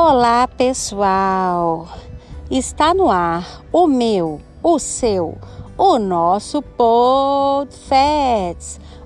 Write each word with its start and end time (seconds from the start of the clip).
Olá, 0.00 0.46
pessoal! 0.46 1.88
Está 2.48 2.94
no 2.94 3.10
ar 3.10 3.64
o 3.72 3.88
meu, 3.88 4.40
o 4.62 4.78
seu, 4.78 5.36
o 5.76 5.98
nosso 5.98 6.62
PodFats, 6.62 7.98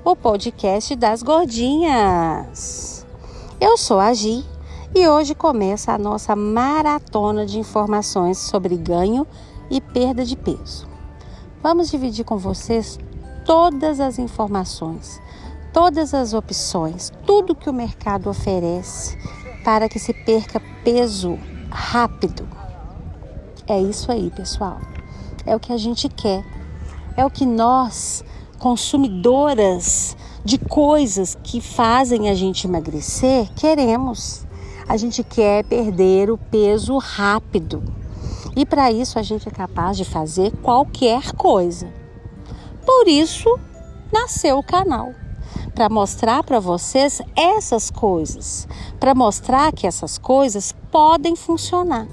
o 0.04 0.14
podcast 0.14 0.94
das 0.94 1.22
gordinhas. 1.22 3.06
Eu 3.58 3.78
sou 3.78 3.98
a 3.98 4.12
Gi 4.12 4.44
e 4.94 5.08
hoje 5.08 5.34
começa 5.34 5.92
a 5.92 5.98
nossa 5.98 6.36
maratona 6.36 7.46
de 7.46 7.58
informações 7.58 8.36
sobre 8.36 8.76
ganho 8.76 9.26
e 9.70 9.80
perda 9.80 10.26
de 10.26 10.36
peso. 10.36 10.86
Vamos 11.62 11.90
dividir 11.90 12.26
com 12.26 12.36
vocês 12.36 12.98
todas 13.46 13.98
as 13.98 14.18
informações, 14.18 15.22
todas 15.72 16.12
as 16.12 16.34
opções, 16.34 17.10
tudo 17.24 17.54
que 17.54 17.70
o 17.70 17.72
mercado 17.72 18.28
oferece 18.28 19.16
para 19.64 19.88
que 19.88 19.98
se 19.98 20.12
perca 20.12 20.60
peso 20.84 21.38
rápido. 21.70 22.48
É 23.66 23.80
isso 23.80 24.10
aí, 24.10 24.30
pessoal. 24.30 24.80
É 25.46 25.54
o 25.54 25.60
que 25.60 25.72
a 25.72 25.76
gente 25.76 26.08
quer. 26.08 26.44
É 27.16 27.24
o 27.24 27.30
que 27.30 27.46
nós, 27.46 28.24
consumidoras 28.58 30.16
de 30.44 30.58
coisas 30.58 31.36
que 31.42 31.60
fazem 31.60 32.28
a 32.28 32.34
gente 32.34 32.66
emagrecer, 32.66 33.48
queremos. 33.54 34.46
A 34.88 34.96
gente 34.96 35.22
quer 35.22 35.64
perder 35.64 36.30
o 36.30 36.36
peso 36.36 36.98
rápido. 36.98 37.82
E 38.56 38.66
para 38.66 38.90
isso 38.90 39.18
a 39.18 39.22
gente 39.22 39.48
é 39.48 39.50
capaz 39.50 39.96
de 39.96 40.04
fazer 40.04 40.52
qualquer 40.62 41.32
coisa. 41.32 41.88
Por 42.84 43.06
isso 43.06 43.58
nasceu 44.12 44.58
o 44.58 44.62
canal 44.62 45.12
para 45.74 45.88
mostrar 45.88 46.42
para 46.42 46.60
vocês 46.60 47.20
essas 47.34 47.90
coisas, 47.90 48.68
para 49.00 49.14
mostrar 49.14 49.72
que 49.72 49.86
essas 49.86 50.18
coisas 50.18 50.74
podem 50.90 51.34
funcionar, 51.34 52.06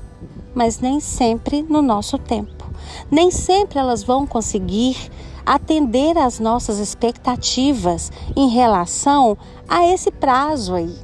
mas 0.56 0.80
nem 0.80 1.00
sempre 1.00 1.64
no 1.64 1.82
nosso 1.82 2.18
tempo. 2.18 2.66
Nem 3.12 3.30
sempre 3.30 3.80
elas 3.80 4.04
vão 4.04 4.26
conseguir 4.26 5.12
atender 5.46 6.18
às 6.18 6.40
nossas 6.40 6.78
expectativas 6.78 8.12
em 8.36 8.50
relação 8.50 9.38
a 9.68 9.86
esse 9.86 10.12
prazo 10.12 10.76
aí. 10.76 10.96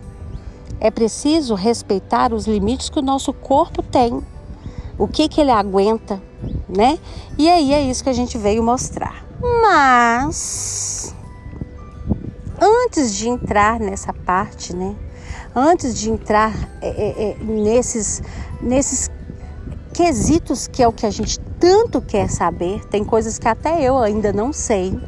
É 0.80 0.92
preciso 0.92 1.56
respeitar 1.56 2.34
os 2.34 2.46
limites 2.46 2.90
que 2.90 3.00
o 3.00 3.04
nosso 3.04 3.34
corpo 3.34 3.82
tem, 3.82 4.22
o 4.98 5.08
que, 5.08 5.28
que 5.28 5.42
ele 5.42 5.52
aguenta, 5.52 6.22
né? 6.70 7.00
E 7.38 7.50
aí 7.50 7.74
é 7.74 7.82
isso 7.82 8.04
que 8.04 8.10
a 8.10 8.14
gente 8.14 8.38
veio 8.38 8.64
mostrar. 8.64 9.26
Mas 9.42 10.95
antes 12.60 13.14
de 13.14 13.30
entrar 13.30 13.80
nessa 13.80 14.14
parte, 14.14 14.76
né? 14.76 14.96
Antes 15.56 15.98
de 15.98 16.10
entrar 16.10 16.54
é, 16.82 16.90
é, 16.90 17.32
é, 17.32 17.44
nesses, 17.44 18.22
nesses 18.62 19.10
quesitos 19.94 20.68
que 20.68 20.84
é 20.84 20.88
o 20.88 20.92
que 20.92 21.06
a 21.06 21.10
gente 21.10 21.40
tanto 21.60 22.02
quer 22.02 22.30
saber, 22.30 22.86
tem 22.88 23.04
coisas 23.04 23.40
que 23.40 23.48
até 23.48 23.82
eu 23.82 23.98
ainda 23.98 24.34
não 24.34 24.52
sei. 24.52 25.00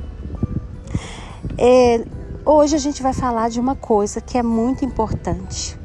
É, 1.57 2.05
hoje 2.45 2.75
a 2.75 2.79
gente 2.79 3.03
vai 3.03 3.13
falar 3.13 3.49
de 3.49 3.59
uma 3.59 3.75
coisa 3.75 4.21
que 4.21 4.37
é 4.37 4.43
muito 4.43 4.85
importante. 4.85 5.77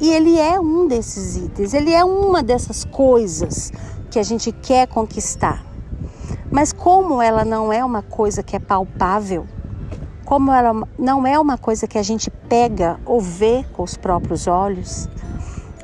E 0.00 0.12
ele 0.12 0.38
é 0.38 0.60
um 0.60 0.86
desses 0.86 1.36
itens, 1.36 1.72
ele 1.72 1.92
é 1.92 2.04
uma 2.04 2.42
dessas 2.42 2.84
coisas 2.84 3.72
que 4.10 4.18
a 4.18 4.22
gente 4.22 4.52
quer 4.52 4.86
conquistar. 4.86 5.64
Mas 6.50 6.72
como 6.72 7.20
ela 7.20 7.44
não 7.44 7.72
é 7.72 7.84
uma 7.84 8.02
coisa 8.02 8.42
que 8.42 8.54
é 8.54 8.58
palpável, 8.58 9.46
como 10.26 10.50
ela 10.50 10.86
não 10.98 11.24
é 11.24 11.38
uma 11.38 11.56
coisa 11.56 11.86
que 11.86 11.96
a 11.96 12.02
gente 12.02 12.30
pega 12.30 12.98
ou 13.06 13.20
vê 13.20 13.64
com 13.72 13.84
os 13.84 13.96
próprios 13.96 14.48
olhos, 14.48 15.08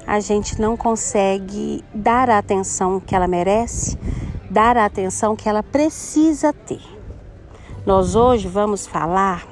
a 0.04 0.18
gente 0.18 0.60
não 0.60 0.76
consegue 0.76 1.82
dar 1.94 2.28
a 2.28 2.38
atenção 2.38 2.98
que 2.98 3.14
ela 3.14 3.28
merece, 3.28 3.96
dar 4.50 4.76
a 4.76 4.84
atenção 4.84 5.36
que 5.36 5.48
ela 5.48 5.62
precisa 5.62 6.52
ter. 6.52 6.82
Nós 7.86 8.16
hoje 8.16 8.48
vamos 8.48 8.84
falar 8.84 9.46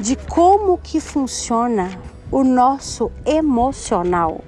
de 0.00 0.16
como 0.16 0.78
que 0.78 0.98
funciona 0.98 1.88
o 2.28 2.42
nosso 2.42 3.10
emocional. 3.24 4.40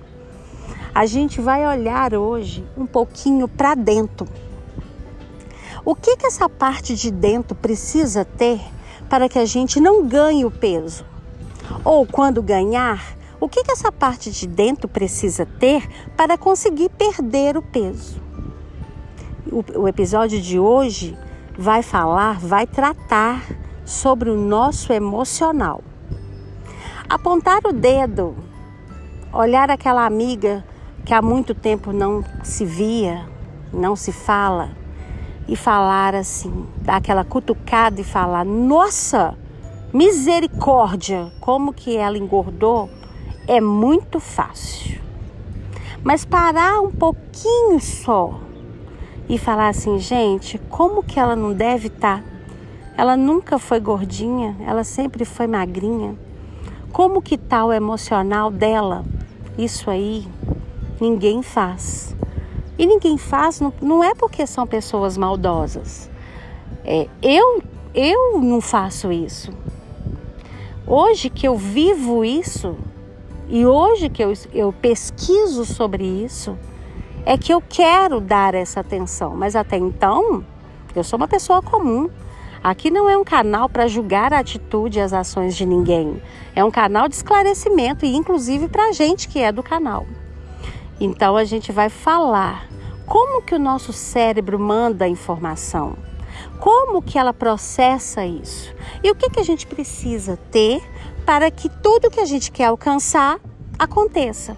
A 0.93 1.07
gente 1.07 1.41
vai 1.41 1.65
olhar 1.65 2.13
hoje 2.13 2.67
um 2.77 2.87
pouquinho 2.87 3.47
para 3.47 3.77
dentro. 3.77 4.27
O 5.85 5.95
que 5.95 6.17
que 6.17 6.27
essa 6.27 6.49
parte 6.49 6.97
de 6.97 7.13
dentro 7.13 7.55
precisa 7.55 8.25
ter 8.25 8.61
para 9.09 9.29
que 9.29 9.39
a 9.39 9.45
gente 9.45 9.81
não 9.81 10.07
ganhe 10.07 10.45
o 10.45 10.51
peso? 10.51 11.05
Ou 11.85 12.07
quando 12.07 12.43
ganhar, 12.43 13.17
o 13.41 13.49
que, 13.49 13.63
que 13.63 13.73
essa 13.73 13.93
parte 13.93 14.31
de 14.31 14.47
dentro 14.47 14.89
precisa 14.89 15.45
ter 15.45 15.89
para 16.17 16.39
conseguir 16.39 16.89
perder 16.91 17.57
o 17.57 17.63
peso? 17.63 18.21
O, 19.51 19.83
o 19.83 19.89
episódio 19.89 20.41
de 20.41 20.59
hoje 20.59 21.17
vai 21.57 21.83
falar, 21.83 22.39
vai 22.39 22.67
tratar 22.67 23.43
sobre 23.85 24.31
o 24.31 24.37
nosso 24.37 24.93
emocional. 24.93 25.83
Apontar 27.09 27.61
o 27.67 27.73
dedo, 27.73 28.35
olhar 29.33 29.71
aquela 29.71 30.07
amiga 30.07 30.65
que 31.05 31.13
há 31.13 31.21
muito 31.21 31.55
tempo 31.55 31.93
não 31.93 32.25
se 32.43 32.65
via, 32.65 33.29
não 33.73 33.95
se 33.95 34.11
fala 34.11 34.84
e 35.47 35.57
falar 35.57 36.15
assim, 36.15 36.67
dar 36.83 36.97
aquela 36.97 37.25
cutucada 37.25 38.01
e 38.01 38.05
falar: 38.05 38.45
"Nossa, 38.45 39.37
misericórdia, 39.93 41.33
como 41.41 41.73
que 41.73 41.97
ela 41.97 42.19
engordou?" 42.19 42.89
É 43.47 43.61
muito 43.61 44.21
fácil. 44.21 45.01
Mas 46.03 46.25
parar 46.25 46.81
um 46.81 46.91
pouquinho 46.91 47.81
só 47.81 48.41
e 49.29 49.39
falar 49.39 49.69
assim, 49.69 49.99
gente, 49.99 50.59
como 50.69 51.03
que 51.03 51.19
ela 51.19 51.35
não 51.35 51.53
deve 51.53 51.89
estar? 51.89 52.23
Tá? 52.23 52.35
Ela 52.97 53.17
nunca 53.17 53.59
foi 53.59 53.81
gordinha, 53.81 54.57
ela 54.67 54.85
sempre 54.85 55.25
foi 55.25 55.47
magrinha. 55.47 56.15
Como 56.93 57.21
que 57.21 57.37
tá 57.37 57.65
o 57.65 57.73
emocional 57.73 58.51
dela? 58.51 59.05
Isso 59.59 59.91
aí 59.91 60.29
ninguém 61.01 61.43
faz. 61.43 62.14
E 62.79 62.87
ninguém 62.87 63.17
faz, 63.17 63.61
não, 63.61 63.73
não 63.81 64.03
é 64.03 64.15
porque 64.15 64.47
são 64.47 64.67
pessoas 64.67 65.17
maldosas. 65.17 66.11
É, 66.85 67.09
eu, 67.23 67.63
eu 67.95 68.41
não 68.41 68.61
faço 68.61 69.13
isso. 69.13 69.53
Hoje 70.87 71.31
que 71.31 71.47
eu 71.47 71.57
vivo 71.57 72.25
isso, 72.25 72.77
e 73.49 73.65
hoje 73.65 74.09
que 74.09 74.23
eu, 74.23 74.33
eu 74.53 74.73
pesquiso 74.73 75.65
sobre 75.65 76.05
isso, 76.05 76.59
é 77.25 77.39
que 77.39 77.53
eu 77.53 77.63
quero 77.67 78.21
dar 78.21 78.55
essa 78.55 78.81
atenção. 78.81 79.35
Mas 79.35 79.57
até 79.57 79.77
então, 79.77 80.45
eu 80.95 81.03
sou 81.03 81.17
uma 81.17 81.29
pessoa 81.29 81.63
comum. 81.63 82.11
Aqui 82.63 82.91
não 82.91 83.09
é 83.09 83.17
um 83.17 83.25
canal 83.25 83.69
para 83.69 83.87
julgar 83.87 84.33
a 84.33 84.39
atitude 84.39 84.99
e 84.99 85.03
as 85.03 85.13
ações 85.13 85.55
de 85.55 85.65
ninguém. 85.65 86.21
É 86.55 86.65
um 86.65 86.71
canal 86.71 87.09
de 87.09 87.15
esclarecimento 87.15 88.05
e 88.05 88.15
inclusive 88.15 88.69
para 88.69 88.89
a 88.89 88.93
gente 88.93 89.29
que 89.29 89.39
é 89.39 89.53
do 89.53 89.63
canal. 89.63 90.07
Então 91.01 91.37
a 91.37 91.45
gente 91.45 91.73
vai 91.73 91.89
falar 91.89 92.69
como 93.07 93.43
que 93.43 93.55
o 93.55 93.59
nosso 93.59 93.93
cérebro 93.93 94.59
manda 94.59 95.05
a 95.05 95.09
informação, 95.09 95.97
como 96.59 97.03
que 97.03 97.19
ela 97.19 97.33
processa 97.33 98.25
isso 98.25 98.75
e 99.03 99.11
o 99.11 99.15
que 99.15 99.29
que 99.29 99.41
a 99.41 99.45
gente 99.45 99.67
precisa 99.67 100.39
ter 100.51 100.83
para 101.27 101.51
que 101.51 101.69
tudo 101.69 102.11
que 102.11 102.21
a 102.21 102.25
gente 102.25 102.51
quer 102.51 102.67
alcançar 102.67 103.41
aconteça. 103.79 104.57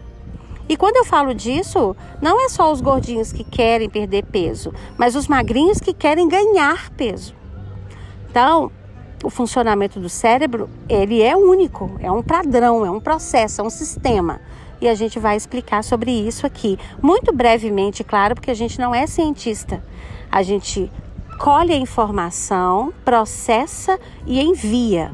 E 0.68 0.76
quando 0.76 0.96
eu 0.96 1.04
falo 1.04 1.32
disso, 1.32 1.94
não 2.20 2.44
é 2.44 2.48
só 2.48 2.72
os 2.72 2.80
gordinhos 2.80 3.32
que 3.32 3.44
querem 3.44 3.88
perder 3.88 4.24
peso, 4.24 4.72
mas 4.98 5.14
os 5.14 5.28
magrinhos 5.28 5.78
que 5.78 5.94
querem 5.94 6.28
ganhar 6.28 6.90
peso. 6.90 7.34
Então, 8.28 8.70
o 9.22 9.30
funcionamento 9.30 10.00
do 10.00 10.08
cérebro, 10.08 10.68
ele 10.88 11.22
é 11.22 11.36
único, 11.36 11.96
é 12.00 12.10
um 12.10 12.22
padrão, 12.22 12.84
é 12.84 12.90
um 12.90 13.00
processo, 13.00 13.60
é 13.60 13.64
um 13.64 13.70
sistema 13.70 14.40
e 14.80 14.88
a 14.88 14.94
gente 14.94 15.18
vai 15.18 15.36
explicar 15.36 15.82
sobre 15.82 16.10
isso 16.10 16.46
aqui. 16.46 16.78
Muito 17.02 17.32
brevemente, 17.32 18.04
claro, 18.04 18.34
porque 18.34 18.50
a 18.50 18.54
gente 18.54 18.78
não 18.78 18.94
é 18.94 19.06
cientista. 19.06 19.82
A 20.30 20.42
gente 20.42 20.90
colhe 21.38 21.72
a 21.72 21.76
informação, 21.76 22.92
processa 23.04 23.98
e 24.26 24.40
envia. 24.40 25.12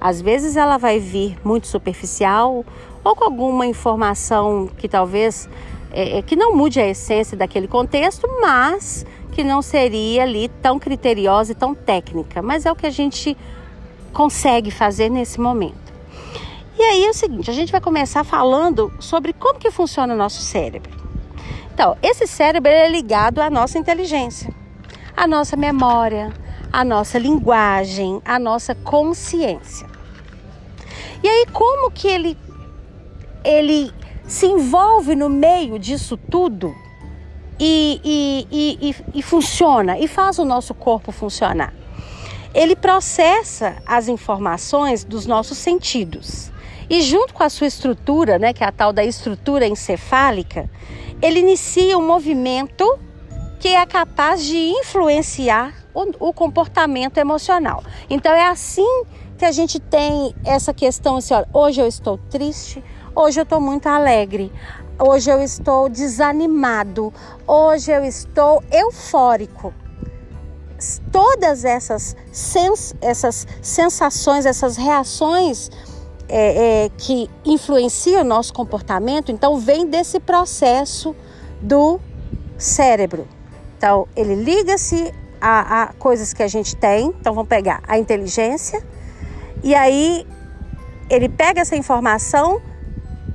Às 0.00 0.20
vezes 0.20 0.56
ela 0.56 0.76
vai 0.76 0.98
vir 0.98 1.36
muito 1.44 1.66
superficial 1.66 2.64
ou 3.02 3.16
com 3.16 3.24
alguma 3.24 3.66
informação 3.66 4.68
que 4.78 4.88
talvez 4.88 5.48
é, 5.92 6.18
é 6.18 6.22
que 6.22 6.36
não 6.36 6.54
mude 6.54 6.80
a 6.80 6.86
essência 6.86 7.36
daquele 7.36 7.68
contexto, 7.68 8.28
mas 8.40 9.06
que 9.32 9.42
não 9.42 9.62
seria 9.62 10.22
ali 10.22 10.48
tão 10.62 10.78
criteriosa 10.78 11.52
e 11.52 11.54
tão 11.54 11.74
técnica. 11.74 12.40
Mas 12.40 12.66
é 12.66 12.72
o 12.72 12.76
que 12.76 12.86
a 12.86 12.90
gente 12.90 13.36
consegue 14.12 14.70
fazer 14.70 15.08
nesse 15.08 15.40
momento. 15.40 15.83
E 16.76 16.82
aí 16.82 17.04
é 17.04 17.10
o 17.10 17.14
seguinte, 17.14 17.50
a 17.50 17.54
gente 17.54 17.70
vai 17.70 17.80
começar 17.80 18.24
falando 18.24 18.92
sobre 18.98 19.32
como 19.32 19.60
que 19.60 19.70
funciona 19.70 20.12
o 20.12 20.16
nosso 20.16 20.42
cérebro. 20.42 20.92
Então, 21.72 21.96
esse 22.02 22.26
cérebro 22.26 22.70
é 22.70 22.88
ligado 22.88 23.40
à 23.40 23.48
nossa 23.48 23.78
inteligência, 23.78 24.52
à 25.16 25.26
nossa 25.26 25.56
memória, 25.56 26.32
à 26.72 26.84
nossa 26.84 27.16
linguagem, 27.16 28.20
à 28.24 28.38
nossa 28.38 28.74
consciência. 28.74 29.86
E 31.22 31.28
aí 31.28 31.46
como 31.52 31.90
que 31.90 32.08
ele 32.08 32.36
ele 33.44 33.92
se 34.26 34.46
envolve 34.46 35.14
no 35.14 35.28
meio 35.28 35.78
disso 35.78 36.16
tudo 36.16 36.74
e, 37.60 38.00
e, 38.02 38.88
e, 38.88 38.96
e, 39.18 39.22
funciona 39.22 39.98
e 39.98 40.08
faz 40.08 40.38
o 40.38 40.44
nosso 40.44 40.74
corpo 40.74 41.12
funcionar. 41.12 41.74
Ele 42.54 42.74
processa 42.74 43.76
as 43.86 44.08
informações 44.08 45.04
dos 45.04 45.26
nossos 45.26 45.58
sentidos 45.58 46.50
e, 46.88 47.02
junto 47.02 47.34
com 47.34 47.42
a 47.42 47.48
sua 47.48 47.66
estrutura, 47.66 48.38
né, 48.38 48.52
que 48.52 48.62
é 48.62 48.66
a 48.66 48.72
tal 48.72 48.92
da 48.92 49.04
estrutura 49.04 49.66
encefálica, 49.66 50.68
ele 51.22 51.40
inicia 51.40 51.96
um 51.96 52.06
movimento 52.06 52.98
que 53.58 53.68
é 53.68 53.86
capaz 53.86 54.44
de 54.44 54.56
influenciar 54.56 55.72
o, 55.94 56.28
o 56.28 56.32
comportamento 56.32 57.18
emocional. 57.18 57.82
Então, 58.10 58.32
é 58.32 58.46
assim 58.46 59.04
que 59.38 59.44
a 59.44 59.52
gente 59.52 59.80
tem 59.80 60.34
essa 60.44 60.74
questão 60.74 61.16
assim: 61.16 61.34
olha, 61.34 61.48
hoje 61.52 61.80
eu 61.80 61.86
estou 61.86 62.18
triste, 62.18 62.84
hoje 63.14 63.40
eu 63.40 63.44
estou 63.44 63.60
muito 63.60 63.86
alegre. 63.88 64.52
Hoje 64.96 65.28
eu 65.28 65.42
estou 65.42 65.88
desanimado, 65.88 67.12
hoje 67.48 67.90
eu 67.90 68.04
estou 68.04 68.62
eufórico. 68.70 69.74
Todas 71.10 71.64
essas, 71.64 72.14
sens 72.30 72.94
essas 73.00 73.44
sensações, 73.60 74.46
essas 74.46 74.76
reações 74.76 75.68
é, 76.28 76.84
é, 76.84 76.90
que 76.96 77.30
influenciam 77.44 78.22
o 78.22 78.24
nosso 78.24 78.52
comportamento, 78.52 79.30
então 79.30 79.58
vem 79.58 79.86
desse 79.86 80.20
processo 80.20 81.14
do 81.60 82.00
cérebro. 82.56 83.26
Então, 83.76 84.08
ele 84.16 84.34
liga-se 84.34 85.12
a, 85.40 85.82
a 85.82 85.86
coisas 85.94 86.32
que 86.32 86.42
a 86.42 86.48
gente 86.48 86.74
tem. 86.76 87.06
Então, 87.20 87.34
vamos 87.34 87.48
pegar 87.48 87.82
a 87.86 87.98
inteligência, 87.98 88.82
e 89.62 89.74
aí 89.74 90.26
ele 91.10 91.28
pega 91.28 91.60
essa 91.60 91.76
informação 91.76 92.62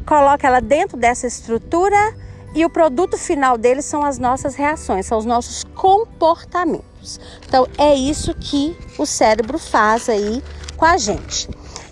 coloca 0.09 0.47
ela 0.47 0.59
dentro 0.59 0.97
dessa 0.97 1.27
estrutura 1.27 2.15
e 2.56 2.65
o 2.65 2.69
produto 2.69 3.15
final 3.15 3.59
dele 3.59 3.83
são 3.83 4.03
as 4.03 4.18
nossas 4.18 4.56
reações, 4.56 5.06
são 5.06 5.19
os 5.19 5.25
nossos 5.25 5.63
comportamentos. 5.75 7.19
Então 7.47 7.68
é 7.77 7.94
isso 7.94 8.33
que 8.33 8.75
o 8.97 9.06
cérebro 9.06 9.59
faz 9.59 10.09
aí 10.09 10.44
com 10.75 10.83
a 10.83 10.97
gente. 10.97 11.47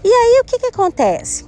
E 0.08 0.10
aí 0.10 0.40
o 0.42 0.46
que, 0.46 0.58
que 0.58 0.68
acontece? 0.68 1.46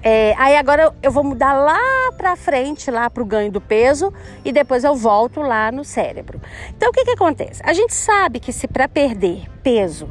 É, 0.00 0.36
aí 0.38 0.56
agora 0.56 0.94
eu 1.02 1.10
vou 1.10 1.24
mudar 1.24 1.52
lá 1.52 2.12
para 2.16 2.36
frente, 2.36 2.92
lá 2.92 3.10
para 3.10 3.20
o 3.20 3.26
ganho 3.26 3.50
do 3.50 3.60
peso 3.60 4.14
e 4.44 4.52
depois 4.52 4.84
eu 4.84 4.94
volto 4.94 5.40
lá 5.40 5.72
no 5.72 5.82
cérebro. 5.82 6.40
Então 6.76 6.90
o 6.90 6.92
que, 6.92 7.04
que 7.04 7.10
acontece? 7.10 7.60
A 7.64 7.72
gente 7.72 7.92
sabe 7.92 8.38
que 8.38 8.52
se 8.52 8.68
para 8.68 8.86
perder 8.86 9.50
peso 9.64 10.08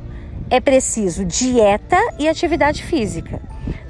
é 0.49 0.59
preciso 0.59 1.23
dieta 1.23 1.95
e 2.19 2.27
atividade 2.27 2.83
física. 2.83 3.41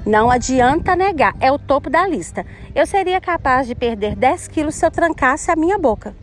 Não 0.06 0.30
adianta 0.30 0.94
negar, 0.94 1.34
é 1.40 1.50
o 1.50 1.58
topo 1.58 1.90
da 1.90 2.06
lista. 2.06 2.46
Eu 2.72 2.86
seria 2.86 3.20
capaz 3.20 3.66
de 3.66 3.74
perder 3.74 4.14
10 4.14 4.46
quilos 4.46 4.76
se 4.76 4.86
eu 4.86 4.92
trancasse 4.92 5.50
a 5.50 5.56
minha 5.56 5.76
boca. 5.76 6.14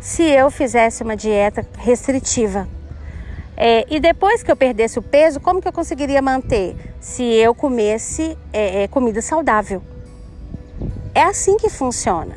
Se 0.00 0.22
eu 0.22 0.48
fizesse 0.52 1.02
uma 1.02 1.16
dieta 1.16 1.66
restritiva. 1.78 2.68
É, 3.56 3.86
e 3.88 4.00
depois 4.00 4.42
que 4.42 4.50
eu 4.50 4.56
perdesse 4.56 4.98
o 4.98 5.02
peso, 5.02 5.40
como 5.40 5.60
que 5.60 5.68
eu 5.68 5.72
conseguiria 5.72 6.20
manter? 6.20 6.76
Se 7.00 7.22
eu 7.22 7.54
comesse 7.54 8.36
é, 8.52 8.82
é, 8.82 8.88
comida 8.88 9.22
saudável. 9.22 9.82
É 11.14 11.22
assim 11.22 11.56
que 11.56 11.70
funciona. 11.70 12.36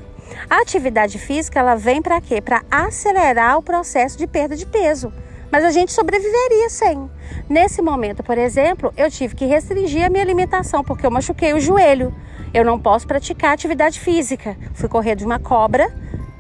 A 0.50 0.62
atividade 0.62 1.18
física 1.18 1.60
ela 1.60 1.76
vem 1.76 2.02
para 2.02 2.22
quê? 2.22 2.42
Para 2.42 2.64
acelerar 2.70 3.58
o 3.58 3.64
processo 3.64 4.18
de 4.18 4.28
perda 4.28 4.56
de 4.56 4.66
peso 4.66 5.12
mas 5.52 5.64
a 5.64 5.72
gente 5.72 5.92
sobreviveria 5.92 6.70
sem. 6.70 7.10
Nesse 7.50 7.82
momento, 7.82 8.24
por 8.24 8.38
exemplo, 8.38 8.94
eu 8.98 9.10
tive 9.10 9.36
que 9.36 9.46
restringir 9.46 10.06
a 10.06 10.10
minha 10.10 10.24
alimentação 10.24 10.84
porque 10.84 11.06
eu 11.06 11.12
machuquei 11.12 11.54
o 11.54 11.60
joelho. 11.60 12.14
Eu 12.54 12.66
não 12.66 12.80
posso 12.80 13.08
praticar 13.08 13.54
atividade 13.54 14.00
física. 14.00 14.58
Fui 14.74 14.90
correr 14.90 15.16
de 15.16 15.26
uma 15.26 15.40
cobra 15.40 15.92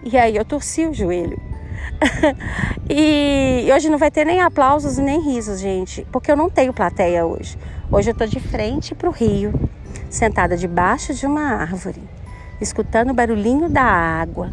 e 0.03 0.17
aí 0.17 0.35
eu 0.35 0.45
torci 0.45 0.85
o 0.85 0.93
joelho. 0.93 1.46
e 2.89 3.69
hoje 3.73 3.89
não 3.89 3.97
vai 3.97 4.11
ter 4.11 4.25
nem 4.25 4.41
aplausos 4.41 4.97
nem 4.97 5.21
risos, 5.21 5.59
gente, 5.59 6.05
porque 6.11 6.31
eu 6.31 6.35
não 6.35 6.49
tenho 6.49 6.73
plateia 6.73 7.25
hoje. 7.25 7.57
Hoje 7.91 8.09
eu 8.09 8.13
estou 8.13 8.27
de 8.27 8.39
frente 8.39 8.93
para 8.93 9.09
o 9.09 9.11
rio, 9.11 9.53
sentada 10.09 10.57
debaixo 10.57 11.13
de 11.13 11.25
uma 11.25 11.41
árvore, 11.41 12.01
escutando 12.59 13.11
o 13.11 13.13
barulhinho 13.13 13.69
da 13.69 13.83
água 13.83 14.51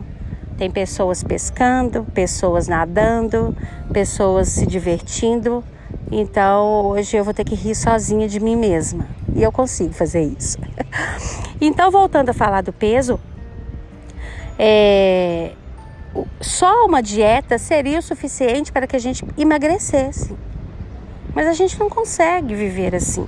tem 0.56 0.71
pessoas 0.71 1.23
pescando, 1.23 2.05
pessoas 2.15 2.69
nadando, 2.69 3.56
pessoas 3.93 4.49
se 4.49 4.67
divertindo. 4.67 5.65
Então 6.11 6.87
hoje 6.87 7.17
eu 7.17 7.25
vou 7.25 7.35
ter 7.35 7.44
que 7.44 7.55
rir 7.55 7.75
sozinha 7.75 8.29
de 8.29 8.38
mim 8.38 8.56
mesma. 8.56 9.06
E 9.35 9.43
eu 9.43 9.50
consigo 9.50 9.93
fazer 9.93 10.23
isso. 10.23 10.59
então, 11.61 11.91
voltando 11.91 12.29
a 12.29 12.32
falar 12.32 12.62
do 12.62 12.73
peso, 12.73 13.19
é, 14.56 15.53
só 16.40 16.87
uma 16.87 17.02
dieta 17.02 17.58
seria 17.58 17.99
o 17.99 18.02
suficiente 18.02 18.70
para 18.72 18.87
que 18.87 18.96
a 18.96 18.99
gente 18.99 19.25
emagrecesse. 19.37 20.34
Mas 21.34 21.46
a 21.46 21.52
gente 21.52 21.78
não 21.78 21.88
consegue 21.88 22.55
viver 22.55 22.94
assim. 22.94 23.26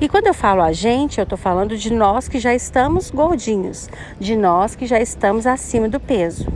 E 0.00 0.08
quando 0.08 0.26
eu 0.26 0.34
falo 0.34 0.62
a 0.62 0.72
gente, 0.72 1.18
eu 1.18 1.22
estou 1.24 1.38
falando 1.38 1.76
de 1.76 1.92
nós 1.92 2.28
que 2.28 2.38
já 2.38 2.54
estamos 2.54 3.10
gordinhos, 3.10 3.88
de 4.20 4.36
nós 4.36 4.74
que 4.74 4.86
já 4.86 5.00
estamos 5.00 5.46
acima 5.46 5.88
do 5.88 5.98
peso. 5.98 6.46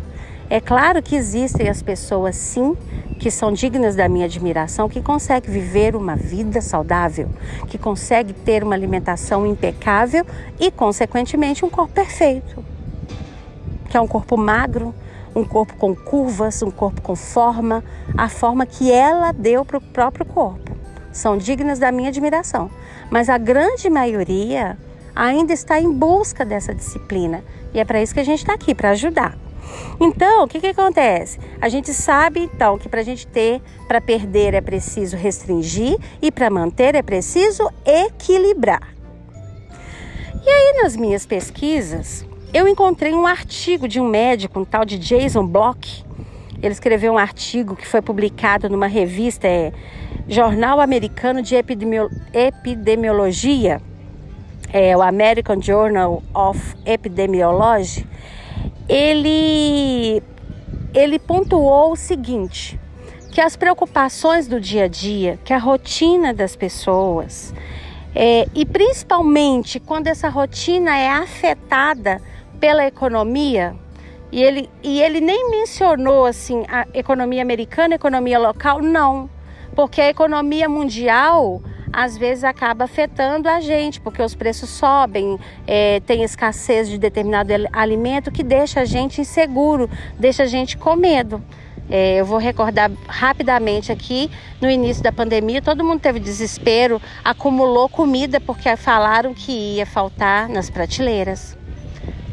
É 0.50 0.60
claro 0.60 1.02
que 1.02 1.14
existem 1.14 1.68
as 1.68 1.80
pessoas, 1.80 2.36
sim, 2.36 2.76
que 3.18 3.30
são 3.30 3.52
dignas 3.52 3.94
da 3.94 4.08
minha 4.08 4.26
admiração, 4.26 4.88
que 4.88 5.00
conseguem 5.00 5.50
viver 5.50 5.94
uma 5.94 6.16
vida 6.16 6.60
saudável, 6.60 7.28
que 7.68 7.78
conseguem 7.78 8.34
ter 8.34 8.64
uma 8.64 8.74
alimentação 8.74 9.46
impecável 9.46 10.26
e, 10.58 10.70
consequentemente, 10.70 11.64
um 11.64 11.70
corpo 11.70 11.94
perfeito. 11.94 12.64
Que 13.88 13.96
é 13.96 14.00
um 14.00 14.08
corpo 14.08 14.36
magro, 14.36 14.94
um 15.34 15.44
corpo 15.44 15.74
com 15.76 15.94
curvas, 15.94 16.62
um 16.62 16.70
corpo 16.70 17.00
com 17.00 17.14
forma, 17.14 17.84
a 18.16 18.28
forma 18.28 18.66
que 18.66 18.90
ela 18.90 19.32
deu 19.32 19.64
para 19.64 19.78
o 19.78 19.80
próprio 19.80 20.26
corpo. 20.26 20.70
São 21.12 21.36
dignas 21.36 21.78
da 21.78 21.90
minha 21.90 22.08
admiração 22.08 22.70
mas 23.10 23.28
a 23.28 23.36
grande 23.36 23.90
maioria 23.90 24.78
ainda 25.14 25.52
está 25.52 25.78
em 25.80 25.92
busca 25.92 26.44
dessa 26.44 26.72
disciplina 26.72 27.44
e 27.74 27.80
é 27.80 27.84
para 27.84 28.00
isso 28.00 28.14
que 28.14 28.20
a 28.20 28.24
gente 28.24 28.38
está 28.38 28.54
aqui 28.54 28.74
para 28.74 28.90
ajudar. 28.90 29.36
Então, 30.00 30.44
o 30.44 30.48
que, 30.48 30.60
que 30.60 30.68
acontece? 30.68 31.38
A 31.60 31.68
gente 31.68 31.92
sabe 31.92 32.40
então 32.40 32.78
que 32.78 32.88
para 32.88 33.00
a 33.00 33.04
gente 33.04 33.26
ter, 33.26 33.60
para 33.86 34.00
perder 34.00 34.54
é 34.54 34.60
preciso 34.60 35.16
restringir 35.16 35.98
e 36.22 36.30
para 36.30 36.48
manter 36.48 36.94
é 36.94 37.02
preciso 37.02 37.68
equilibrar. 37.84 38.94
E 40.42 40.49
aí, 40.49 40.82
nas 40.82 40.96
minhas 40.96 41.26
pesquisas, 41.26 42.25
eu 42.52 42.66
encontrei 42.66 43.14
um 43.14 43.26
artigo 43.26 43.87
de 43.87 44.00
um 44.00 44.09
médico, 44.09 44.61
um 44.61 44.64
tal 44.64 44.85
de 44.85 44.99
Jason 44.99 45.47
Block. 45.47 46.04
Ele 46.62 46.73
escreveu 46.73 47.12
um 47.12 47.19
artigo 47.19 47.76
que 47.76 47.87
foi 47.87 48.02
publicado 48.02 48.69
numa 48.69 48.87
revista, 48.87 49.47
é, 49.47 49.73
Jornal 50.28 50.80
Americano 50.80 51.42
de 51.42 51.54
Epidemiologia, 51.54 53.80
é, 54.73 54.97
o 54.97 55.02
American 55.02 55.61
Journal 55.61 56.23
of 56.35 56.76
Epidemiology, 56.85 58.07
ele, 58.88 60.23
ele 60.92 61.19
pontuou 61.19 61.92
o 61.92 61.97
seguinte, 61.97 62.78
que 63.33 63.40
as 63.40 63.57
preocupações 63.57 64.47
do 64.47 64.61
dia 64.61 64.85
a 64.85 64.88
dia, 64.88 65.38
que 65.45 65.52
a 65.52 65.59
rotina 65.59 66.35
das 66.35 66.54
pessoas, 66.54 67.54
é, 68.14 68.47
e 68.54 68.66
principalmente 68.66 69.78
quando 69.78 70.09
essa 70.09 70.28
rotina 70.28 70.99
é 70.99 71.09
afetada 71.09 72.21
pela 72.61 72.87
economia, 72.87 73.75
e 74.31 74.43
ele, 74.43 74.71
e 74.83 75.02
ele 75.02 75.21
nem 75.21 75.50
mencionou 75.50 76.26
assim 76.26 76.64
a 76.69 76.87
economia 76.95 77.43
americana, 77.43 77.95
a 77.95 77.97
economia 77.97 78.38
local, 78.38 78.81
não 78.81 79.29
porque 79.75 80.00
a 80.00 80.09
economia 80.09 80.69
mundial 80.69 81.62
às 81.93 82.17
vezes 82.17 82.45
acaba 82.45 82.85
afetando 82.85 83.49
a 83.49 83.61
gente, 83.61 84.00
porque 84.00 84.23
os 84.23 84.35
preços 84.35 84.71
sobem, 84.71 85.38
é, 85.67 86.00
tem 86.00 86.23
escassez 86.23 86.88
de 86.88 86.97
determinado 86.97 87.52
alimento 87.73 88.31
que 88.31 88.45
deixa 88.45 88.81
a 88.81 88.85
gente 88.85 89.21
inseguro, 89.21 89.90
deixa 90.19 90.45
a 90.45 90.47
gente 90.47 90.76
com 90.76 90.95
medo. 90.95 91.43
É, 91.90 92.21
eu 92.21 92.25
vou 92.25 92.38
recordar 92.38 92.93
rapidamente 93.09 93.90
aqui, 93.90 94.31
no 94.61 94.71
início 94.71 95.02
da 95.02 95.11
pandemia, 95.11 95.61
todo 95.61 95.83
mundo 95.83 95.99
teve 95.99 96.21
desespero, 96.21 97.02
acumulou 97.25 97.88
comida 97.88 98.40
porque 98.40 98.76
falaram 98.76 99.35
que 99.35 99.50
ia 99.76 99.87
faltar 99.87 100.49
nas 100.49 100.71
prateleiras. 100.71 101.59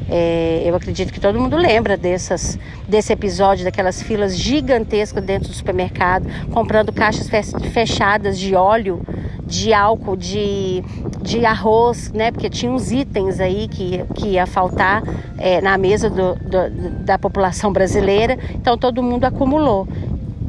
É, 0.10 0.64
eu 0.66 0.76
acredito 0.76 1.12
que 1.12 1.20
todo 1.20 1.40
mundo 1.40 1.58
lembra 1.58 1.98
dessas, 1.98 2.58
desse 2.88 3.12
episódio, 3.12 3.66
daquelas 3.66 4.02
filas 4.02 4.38
gigantescas 4.38 5.24
dentro 5.24 5.50
do 5.50 5.54
supermercado, 5.54 6.28
comprando 6.52 6.94
caixas 6.94 7.30
fechadas 7.74 8.40
de 8.40 8.56
óleo, 8.56 9.02
de 9.46 9.74
álcool, 9.74 10.16
de, 10.16 10.84
de 11.22 11.46
arroz, 11.46 12.12
né? 12.12 12.32
Porque 12.32 12.50
tinha 12.50 12.72
uns 12.72 12.92
itens 12.92 13.40
aí 13.40 13.68
que, 13.68 14.04
que 14.16 14.28
ia 14.30 14.46
faltar 14.46 15.04
é, 15.38 15.62
na 15.62 15.78
mesa 15.78 16.10
do, 16.10 16.36
do, 16.36 17.04
da 17.04 17.18
população 17.18 17.72
brasileira, 17.72 18.38
então 18.56 18.78
todo 18.78 19.04
mundo 19.04 19.26
acumulou. 19.26 19.88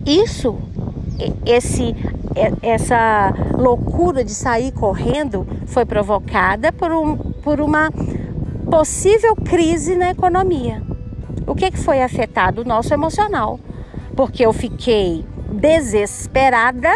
Isso, 0.07 0.57
esse, 1.45 1.95
essa 2.63 3.33
loucura 3.57 4.25
de 4.25 4.33
sair 4.33 4.73
correndo 4.73 5.47
foi 5.67 5.85
provocada 5.85 6.73
por, 6.73 6.91
um, 6.91 7.17
por 7.17 7.61
uma 7.61 7.91
possível 8.71 9.35
crise 9.35 9.97
na 9.97 10.11
economia. 10.11 10.83
O 11.47 11.55
que, 11.55 11.71
que 11.71 11.79
foi 11.79 12.03
afetado? 12.03 12.63
O 12.63 12.65
nosso 12.65 12.93
emocional. 12.93 13.59
Porque 14.15 14.45
eu 14.45 14.53
fiquei 14.53 15.25
desesperada. 15.53 16.91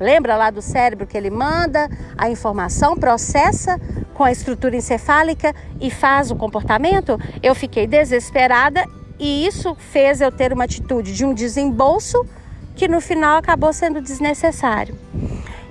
Lembra 0.00 0.36
lá 0.36 0.50
do 0.50 0.62
cérebro 0.62 1.06
que 1.06 1.16
ele 1.16 1.30
manda 1.30 1.88
a 2.16 2.28
informação, 2.30 2.96
processa 2.96 3.78
com 4.14 4.24
a 4.24 4.32
estrutura 4.32 4.74
encefálica 4.74 5.54
e 5.80 5.90
faz 5.90 6.30
o 6.30 6.36
comportamento? 6.36 7.18
Eu 7.42 7.54
fiquei 7.54 7.86
desesperada 7.86 8.84
e 9.18 9.46
isso 9.46 9.76
fez 9.78 10.20
eu 10.20 10.32
ter 10.32 10.52
uma 10.52 10.64
atitude 10.64 11.14
de 11.14 11.24
um 11.24 11.32
desembolso 11.32 12.26
que 12.74 12.88
no 12.88 13.00
final 13.00 13.36
acabou 13.36 13.72
sendo 13.72 14.00
desnecessário. 14.00 14.98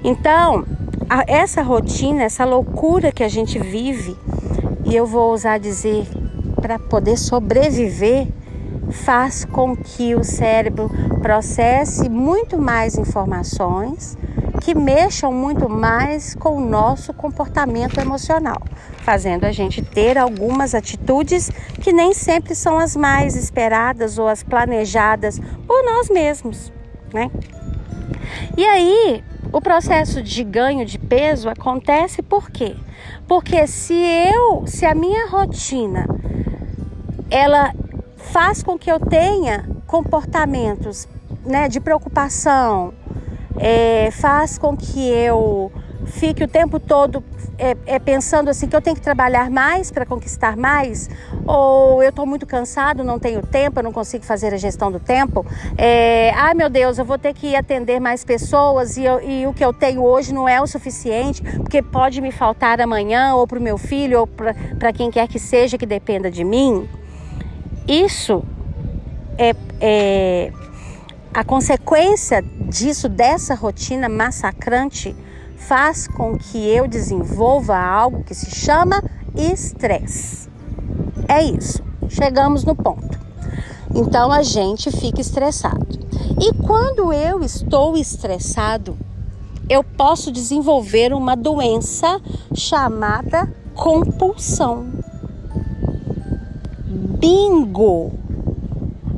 Então, 0.04 0.66
essa 1.28 1.62
rotina, 1.62 2.24
essa 2.24 2.46
loucura 2.46 3.12
que 3.12 3.24
a 3.24 3.28
gente 3.28 3.60
vive, 3.60 4.16
e 4.92 4.96
eu 4.98 5.06
vou 5.06 5.34
usar 5.34 5.58
dizer 5.58 6.06
para 6.62 6.78
poder 6.78 7.18
sobreviver, 7.18 8.28
faz 8.92 9.46
com 9.46 9.74
que 9.74 10.14
o 10.16 10.22
cérebro 10.22 10.92
processe 11.22 12.10
muito 12.10 12.58
mais 12.58 12.98
informações 12.98 14.18
que 14.60 14.76
mexam 14.76 15.32
muito 15.32 15.70
mais 15.70 16.36
com 16.36 16.58
o 16.58 16.60
nosso 16.60 17.14
comportamento 17.14 18.02
emocional, 18.02 18.62
fazendo 18.98 19.46
a 19.46 19.52
gente 19.54 19.82
ter 19.82 20.18
algumas 20.18 20.76
atitudes 20.76 21.50
que 21.82 21.94
nem 21.94 22.14
sempre 22.14 22.54
são 22.54 22.78
as 22.78 22.94
mais 22.94 23.38
esperadas 23.38 24.20
ou 24.20 24.28
as 24.28 24.44
planejadas 24.44 25.40
por 25.66 25.86
nós 25.86 26.10
mesmos, 26.10 26.72
né? 27.14 27.32
E 28.58 28.66
aí, 28.66 29.24
o 29.52 29.60
processo 29.60 30.22
de 30.22 30.44
ganho 30.44 30.86
de 30.86 30.98
peso 30.98 31.50
acontece 31.50 32.22
por 32.22 32.50
quê? 32.50 32.76
Porque 33.28 33.68
se 33.68 33.94
eu, 33.94 34.66
se 34.66 34.86
a 34.86 34.96
minha 34.96 35.28
rotina 35.28 36.06
ela 37.30 37.74
faz 38.18 38.64
com 38.64 38.78
que 38.78 38.92
eu 38.92 39.00
tenha 39.00 39.66
comportamentos 39.88 41.08
né, 41.46 41.68
de 41.68 41.80
preocupação, 41.80 42.94
é, 43.58 44.10
faz 44.12 44.58
com 44.58 44.76
que 44.76 45.10
eu 45.10 45.72
fique 46.06 46.44
o 46.44 46.48
tempo 46.48 46.80
todo 46.80 47.24
é, 47.58 47.78
é, 47.86 48.00
pensando 48.00 48.50
assim 48.50 48.68
que 48.68 48.76
eu 48.76 48.82
tenho 48.82 48.96
que 48.96 49.02
trabalhar 49.02 49.50
mais 49.50 49.92
para 49.92 50.06
conquistar 50.06 50.58
mais, 50.58 51.10
ou 51.46 52.02
eu 52.02 52.10
estou 52.10 52.26
muito 52.26 52.46
cansado, 52.46 53.04
não 53.04 53.20
tenho 53.20 53.42
tempo, 53.46 53.80
eu 53.80 53.84
não 53.84 53.92
consigo 53.92 54.26
fazer 54.26 54.54
a 54.54 54.58
gestão 54.58 54.92
do 54.92 55.00
tempo. 55.00 55.46
É, 55.78 56.32
ai 56.32 56.54
meu 56.56 56.70
Deus, 56.70 56.98
eu 56.98 57.06
vou 57.06 57.20
ter 57.20 57.34
que 57.34 57.56
atender 57.56 58.00
mais 58.00 58.26
pessoas 58.26 58.98
e, 58.98 59.04
eu, 59.04 59.22
e 59.22 59.46
o 59.46 59.54
que 59.54 59.64
eu 59.64 59.72
tenho 59.72 60.04
hoje 60.04 60.34
não 60.34 60.50
é 60.50 60.60
o 60.60 60.66
suficiente, 60.66 61.42
porque 61.58 61.82
pode 61.82 62.20
me 62.20 62.32
faltar 62.32 62.82
amanhã, 62.82 63.36
ou 63.36 63.46
para 63.46 63.60
o 63.60 63.62
meu 63.62 63.78
filho, 63.78 64.22
ou 64.22 64.28
para 64.28 64.92
quem 64.92 65.12
quer 65.12 65.28
que 65.28 65.38
seja 65.38 65.78
que 65.78 65.86
dependa 65.86 66.32
de 66.32 66.44
mim. 66.44 66.90
Isso 67.88 68.44
é, 69.38 69.56
é 69.80 70.52
a 71.34 71.44
consequência 71.44 72.44
disso, 72.68 73.08
dessa 73.08 73.56
rotina 73.56 74.10
massacrante, 74.10 75.16
faz 75.68 76.08
com 76.08 76.38
que 76.38 76.58
eu 76.58 76.88
desenvolva 76.88 77.78
algo 77.78 78.24
que 78.24 78.34
se 78.34 78.52
chama 78.52 79.04
estresse. 79.36 80.50
É 81.28 81.44
isso, 81.44 81.84
chegamos 82.10 82.64
no 82.64 82.76
ponto. 82.76 83.20
Então 83.94 84.32
a 84.32 84.44
gente 84.44 84.92
fica 84.92 85.22
estressado. 85.22 85.88
E 86.40 86.54
quando 86.54 87.12
eu 87.12 87.44
estou 87.44 87.98
estressado, 87.98 88.98
eu 89.70 89.84
posso 89.84 90.32
desenvolver 90.32 91.14
uma 91.14 91.36
doença 91.36 92.20
chamada 92.54 93.54
compulsão. 93.74 94.86
Bingo! 97.20 98.22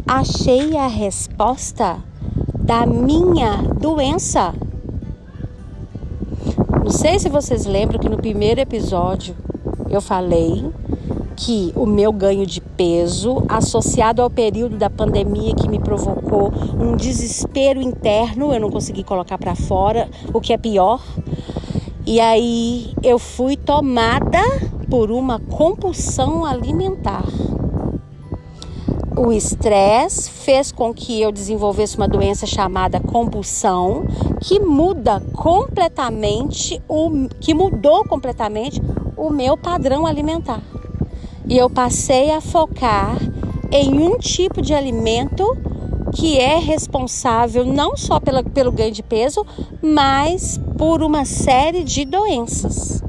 achei 0.07 0.77
a 0.77 0.87
resposta 0.87 1.97
da 2.53 2.85
minha 2.85 3.57
doença. 3.79 4.53
Sei 6.93 7.17
se 7.17 7.27
vocês 7.27 7.65
lembram 7.65 7.99
que 7.99 8.07
no 8.07 8.17
primeiro 8.17 8.61
episódio 8.61 9.35
eu 9.89 9.99
falei 9.99 10.63
que 11.35 11.73
o 11.75 11.87
meu 11.87 12.13
ganho 12.13 12.45
de 12.45 12.61
peso, 12.61 13.43
associado 13.49 14.21
ao 14.21 14.29
período 14.29 14.77
da 14.77 14.91
pandemia 14.91 15.55
que 15.55 15.67
me 15.67 15.79
provocou 15.79 16.53
um 16.79 16.95
desespero 16.95 17.81
interno, 17.81 18.53
eu 18.53 18.59
não 18.59 18.69
consegui 18.69 19.03
colocar 19.03 19.39
para 19.39 19.55
fora, 19.55 20.07
o 20.31 20.39
que 20.39 20.53
é 20.53 20.57
pior. 20.57 21.03
E 22.05 22.19
aí 22.19 22.93
eu 23.01 23.17
fui 23.17 23.57
tomada 23.57 24.39
por 24.87 25.09
uma 25.09 25.39
compulsão 25.39 26.45
alimentar. 26.45 27.25
O 29.15 29.31
estresse 29.31 30.29
fez 30.29 30.71
com 30.71 30.91
que 30.91 31.21
eu 31.21 31.31
desenvolvesse 31.31 31.95
uma 31.97 32.07
doença 32.07 32.47
chamada 32.47 32.99
compulsão, 32.99 34.05
que 34.41 34.59
muda 34.59 35.21
completamente 35.33 36.81
o 36.87 37.27
que 37.39 37.53
mudou 37.53 38.03
completamente 38.05 38.81
o 39.15 39.29
meu 39.29 39.55
padrão 39.55 40.07
alimentar. 40.07 40.61
E 41.47 41.55
eu 41.55 41.69
passei 41.69 42.31
a 42.31 42.41
focar 42.41 43.17
em 43.71 43.99
um 43.99 44.17
tipo 44.17 44.63
de 44.63 44.73
alimento 44.73 45.45
que 46.15 46.39
é 46.39 46.57
responsável 46.57 47.65
não 47.65 47.95
só 47.95 48.19
pela, 48.19 48.43
pelo 48.43 48.71
ganho 48.71 48.91
de 48.91 49.03
peso, 49.03 49.45
mas 49.81 50.59
por 50.77 51.03
uma 51.03 51.23
série 51.23 51.83
de 51.83 52.03
doenças. 52.03 53.03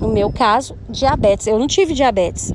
No 0.00 0.08
meu 0.08 0.32
caso, 0.32 0.76
diabetes. 0.88 1.46
Eu 1.46 1.58
não 1.58 1.66
tive 1.66 1.94
diabetes, 1.94 2.52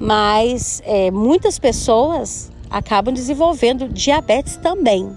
mas 0.00 0.82
é, 0.86 1.10
muitas 1.10 1.58
pessoas 1.58 2.50
acabam 2.70 3.12
desenvolvendo 3.12 3.86
diabetes 3.86 4.56
também. 4.56 5.10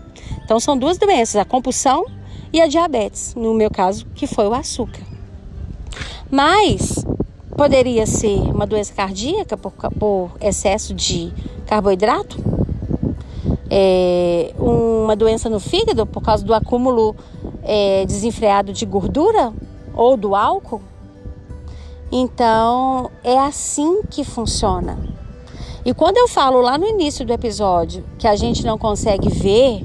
Então 0.43 0.59
são 0.59 0.77
duas 0.77 0.97
doenças, 0.97 1.37
a 1.37 1.45
compulsão 1.45 2.05
e 2.51 2.59
a 2.59 2.67
diabetes, 2.67 3.33
no 3.33 3.53
meu 3.53 3.71
caso, 3.71 4.05
que 4.13 4.27
foi 4.27 4.45
o 4.45 4.53
açúcar. 4.53 5.01
Mas 6.29 7.05
poderia 7.55 8.05
ser 8.05 8.39
uma 8.51 8.67
doença 8.67 8.93
cardíaca 8.93 9.55
por, 9.55 9.71
por 9.71 10.31
excesso 10.41 10.93
de 10.93 11.31
carboidrato, 11.65 12.37
é, 13.69 14.53
uma 14.59 15.15
doença 15.15 15.49
no 15.49 15.59
fígado 15.59 16.05
por 16.05 16.21
causa 16.21 16.43
do 16.43 16.53
acúmulo 16.53 17.15
é, 17.63 18.05
desenfreado 18.05 18.73
de 18.73 18.85
gordura 18.85 19.53
ou 19.93 20.17
do 20.17 20.35
álcool. 20.35 20.81
Então, 22.15 23.10
é 23.24 23.39
assim 23.39 24.03
que 24.03 24.24
funciona. 24.24 25.00
E 25.84 25.96
quando 25.96 26.17
eu 26.17 26.27
falo 26.27 26.62
lá 26.62 26.77
no 26.77 26.86
início 26.86 27.25
do 27.25 27.34
episódio 27.34 28.05
que 28.20 28.27
a 28.27 28.36
gente 28.36 28.63
não 28.63 28.77
consegue 28.77 29.29
ver, 29.29 29.84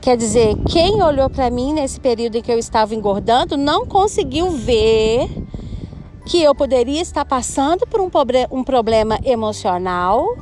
quer 0.00 0.16
dizer, 0.16 0.56
quem 0.68 1.00
olhou 1.00 1.30
para 1.30 1.48
mim 1.48 1.72
nesse 1.72 2.00
período 2.00 2.38
em 2.38 2.42
que 2.42 2.50
eu 2.50 2.58
estava 2.58 2.92
engordando 2.92 3.56
não 3.56 3.86
conseguiu 3.86 4.50
ver 4.50 5.30
que 6.26 6.42
eu 6.42 6.52
poderia 6.56 7.02
estar 7.02 7.24
passando 7.24 7.86
por 7.86 8.00
um, 8.00 8.10
um 8.50 8.64
problema 8.64 9.16
emocional 9.24 10.36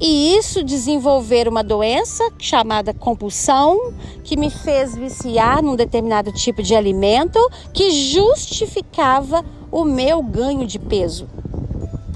e 0.00 0.36
isso 0.36 0.64
desenvolver 0.64 1.46
uma 1.46 1.62
doença 1.62 2.28
chamada 2.38 2.92
compulsão, 2.92 3.92
que 4.24 4.36
me 4.36 4.50
fez 4.50 4.96
viciar 4.96 5.62
num 5.62 5.76
determinado 5.76 6.32
tipo 6.32 6.62
de 6.62 6.74
alimento 6.74 7.38
que 7.72 7.90
justificava 7.90 9.44
o 9.70 9.84
meu 9.84 10.22
ganho 10.22 10.66
de 10.66 10.78
peso. 10.78 11.28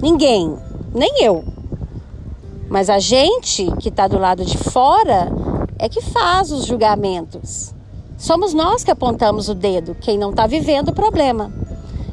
Ninguém, 0.01 0.57
nem 0.93 1.23
eu. 1.23 1.43
Mas 2.69 2.89
a 2.89 2.99
gente 2.99 3.71
que 3.79 3.89
está 3.89 4.07
do 4.07 4.19
lado 4.19 4.43
de 4.43 4.57
fora 4.57 5.31
é 5.79 5.87
que 5.87 6.01
faz 6.01 6.51
os 6.51 6.65
julgamentos. 6.65 7.73
Somos 8.17 8.53
nós 8.53 8.83
que 8.83 8.91
apontamos 8.91 9.47
o 9.47 9.55
dedo, 9.55 9.95
quem 9.95 10.17
não 10.17 10.31
está 10.31 10.45
vivendo 10.45 10.89
o 10.89 10.93
problema. 10.93 11.51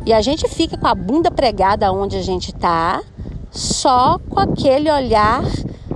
E 0.06 0.12
a 0.12 0.20
gente 0.20 0.46
fica 0.48 0.76
com 0.76 0.86
a 0.86 0.94
bunda 0.94 1.30
pregada 1.30 1.90
onde 1.90 2.16
a 2.16 2.22
gente 2.22 2.50
está 2.50 3.02
só 3.54 4.18
com 4.28 4.40
aquele 4.40 4.90
olhar 4.90 5.44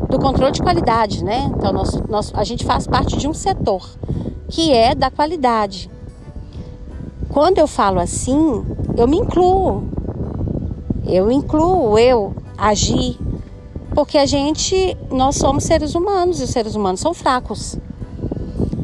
do 0.09 0.19
controle 0.19 0.53
de 0.53 0.63
qualidade, 0.63 1.25
né? 1.25 1.51
Então, 1.57 1.73
a 2.33 2.45
gente 2.45 2.65
faz 2.65 2.87
parte 2.87 3.17
de 3.17 3.27
um 3.27 3.35
setor 3.35 3.83
que 4.49 4.73
é 4.73 4.95
da 4.95 5.11
qualidade. 5.11 5.91
Quando 7.29 7.59
eu 7.59 7.67
falo 7.67 7.99
assim, 7.99 8.65
eu 8.97 9.09
me 9.09 9.19
incluo. 9.19 9.85
Eu 11.05 11.31
incluo 11.31 11.99
eu 11.99 12.35
agir, 12.57 13.19
porque 13.95 14.19
a 14.19 14.27
gente, 14.27 14.97
nós 15.11 15.37
somos 15.37 15.65
seres 15.65 15.95
humanos 15.95 16.41
e 16.41 16.45
os 16.45 16.51
seres 16.51 16.75
humanos 16.75 17.01
são 17.01 17.13
fracos. 17.13 17.77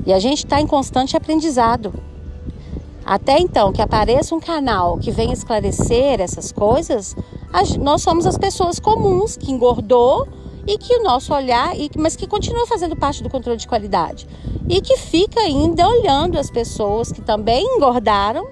E 0.04 0.12
a 0.12 0.18
gente 0.18 0.38
está 0.38 0.60
em 0.60 0.66
constante 0.66 1.16
aprendizado. 1.16 1.94
Até 3.04 3.38
então 3.38 3.72
que 3.72 3.82
apareça 3.82 4.34
um 4.34 4.40
canal 4.40 4.98
que 4.98 5.10
venha 5.10 5.32
esclarecer 5.32 6.20
essas 6.20 6.50
coisas, 6.50 7.14
nós 7.78 8.02
somos 8.02 8.26
as 8.26 8.36
pessoas 8.36 8.78
comuns 8.78 9.36
que 9.36 9.52
engordou 9.52 10.26
e 10.66 10.78
que 10.78 10.96
o 10.96 11.02
nosso 11.02 11.32
olhar, 11.34 11.72
mas 11.96 12.16
que 12.16 12.26
continua 12.26 12.66
fazendo 12.66 12.96
parte 12.96 13.22
do 13.22 13.30
controle 13.30 13.58
de 13.58 13.68
qualidade. 13.68 14.26
E 14.68 14.80
que 14.80 14.96
fica 14.96 15.40
ainda 15.40 15.86
olhando 15.86 16.38
as 16.38 16.50
pessoas 16.50 17.12
que 17.12 17.20
também 17.20 17.64
engordaram 17.76 18.46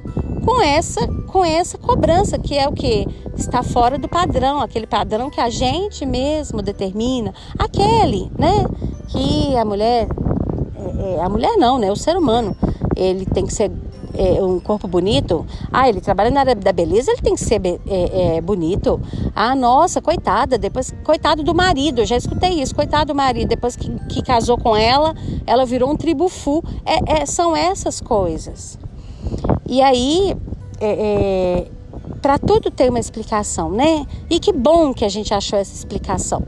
com 0.44 0.60
essa 0.60 1.06
com 1.28 1.44
essa 1.44 1.78
cobrança 1.78 2.38
que 2.38 2.58
é 2.58 2.68
o 2.68 2.72
que 2.72 3.06
está 3.34 3.62
fora 3.62 3.96
do 3.96 4.06
padrão, 4.06 4.60
aquele 4.60 4.86
padrão 4.86 5.30
que 5.30 5.40
a 5.40 5.48
gente 5.48 6.04
mesmo 6.04 6.60
determina, 6.60 7.32
aquele, 7.58 8.30
né, 8.38 8.66
que 9.08 9.56
a 9.56 9.64
mulher 9.64 10.08
é, 10.76 11.14
é, 11.14 11.22
a 11.22 11.28
mulher 11.28 11.56
não, 11.56 11.78
né, 11.78 11.90
o 11.90 11.96
ser 11.96 12.16
humano, 12.18 12.54
ele 12.94 13.24
tem 13.24 13.46
que 13.46 13.54
ser 13.54 13.70
é, 14.14 14.42
um 14.42 14.60
corpo 14.60 14.86
bonito. 14.86 15.46
Ah, 15.72 15.88
ele 15.88 16.00
trabalha 16.00 16.30
na 16.30 16.40
área 16.40 16.54
da 16.54 16.72
beleza, 16.72 17.10
ele 17.10 17.22
tem 17.22 17.34
que 17.34 17.40
ser 17.40 17.60
é, 17.64 18.36
é, 18.36 18.40
bonito. 18.40 19.00
Ah, 19.34 19.54
nossa, 19.54 20.00
coitada, 20.00 20.58
depois, 20.58 20.92
coitado 21.04 21.42
do 21.42 21.54
marido, 21.54 22.00
eu 22.00 22.06
já 22.06 22.16
escutei 22.16 22.60
isso, 22.60 22.74
coitado 22.74 23.12
do 23.12 23.14
marido, 23.14 23.48
depois 23.48 23.76
que, 23.76 23.90
que 24.08 24.22
casou 24.22 24.58
com 24.58 24.76
ela, 24.76 25.14
ela 25.46 25.64
virou 25.64 25.90
um 25.90 25.96
tribufu. 25.96 26.62
É, 26.84 27.22
é, 27.22 27.26
são 27.26 27.56
essas 27.56 28.00
coisas. 28.00 28.78
E 29.68 29.80
aí, 29.80 30.36
é, 30.80 30.86
é, 30.86 31.66
para 32.20 32.38
tudo 32.38 32.70
tem 32.70 32.88
uma 32.88 33.00
explicação, 33.00 33.70
né? 33.70 34.06
E 34.28 34.38
que 34.38 34.52
bom 34.52 34.92
que 34.92 35.04
a 35.04 35.08
gente 35.08 35.32
achou 35.32 35.58
essa 35.58 35.74
explicação. 35.74 36.42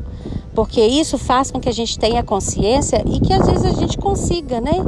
Porque 0.55 0.81
isso 0.81 1.19
faz 1.19 1.51
com 1.51 1.61
que 1.61 1.69
a 1.69 1.73
gente 1.73 1.99
tenha 1.99 2.23
consciência 2.23 3.03
e 3.07 3.19
que 3.19 3.33
às 3.33 3.47
vezes 3.47 3.65
a 3.65 3.73
gente 3.73 3.99
consiga, 3.99 4.61
né? 4.61 4.85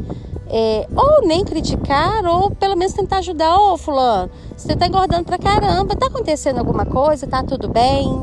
É, 0.48 0.86
ou 0.96 1.26
nem 1.26 1.44
criticar, 1.44 2.24
ou 2.24 2.50
pelo 2.50 2.76
menos 2.76 2.92
tentar 2.94 3.18
ajudar. 3.18 3.58
Ô, 3.58 3.74
oh, 3.74 3.76
fulano, 3.76 4.30
você 4.56 4.76
tá 4.76 4.86
engordando 4.86 5.24
pra 5.24 5.38
caramba, 5.38 5.96
tá 5.96 6.06
acontecendo 6.06 6.58
alguma 6.58 6.86
coisa, 6.86 7.26
tá 7.26 7.42
tudo 7.42 7.68
bem? 7.68 8.22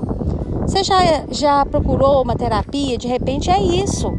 Você 0.61 0.83
já, 0.83 1.25
já 1.29 1.65
procurou 1.65 2.21
uma 2.21 2.35
terapia? 2.35 2.97
De 2.97 3.07
repente 3.07 3.49
é 3.49 3.61
isso. 3.61 4.09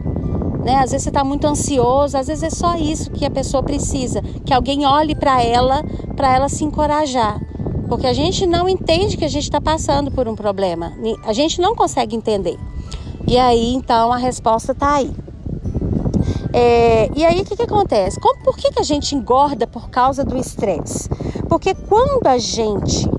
Né? 0.62 0.76
Às 0.76 0.92
vezes 0.92 1.04
você 1.04 1.10
está 1.10 1.24
muito 1.24 1.46
ansioso, 1.46 2.16
às 2.16 2.26
vezes 2.26 2.42
é 2.42 2.50
só 2.50 2.76
isso 2.76 3.10
que 3.10 3.24
a 3.24 3.30
pessoa 3.30 3.62
precisa, 3.62 4.22
que 4.44 4.52
alguém 4.52 4.86
olhe 4.86 5.14
para 5.14 5.42
ela, 5.42 5.82
para 6.16 6.34
ela 6.34 6.48
se 6.48 6.64
encorajar. 6.64 7.40
Porque 7.88 8.06
a 8.06 8.12
gente 8.12 8.46
não 8.46 8.68
entende 8.68 9.16
que 9.16 9.24
a 9.24 9.28
gente 9.28 9.44
está 9.44 9.60
passando 9.60 10.10
por 10.10 10.26
um 10.26 10.34
problema, 10.34 10.92
a 11.24 11.32
gente 11.32 11.60
não 11.60 11.74
consegue 11.74 12.16
entender. 12.16 12.58
E 13.26 13.38
aí 13.38 13.74
então 13.74 14.12
a 14.12 14.16
resposta 14.16 14.72
está 14.72 14.94
aí. 14.94 15.10
É, 16.56 17.10
e 17.16 17.24
aí 17.24 17.40
o 17.40 17.44
que, 17.44 17.56
que 17.56 17.62
acontece? 17.64 18.20
Como, 18.20 18.40
por 18.44 18.56
que, 18.56 18.70
que 18.70 18.78
a 18.78 18.84
gente 18.84 19.12
engorda 19.16 19.66
por 19.66 19.90
causa 19.90 20.24
do 20.24 20.38
estresse? 20.38 21.08
Porque 21.48 21.74
quando 21.74 22.28
a 22.28 22.38
gente 22.38 23.10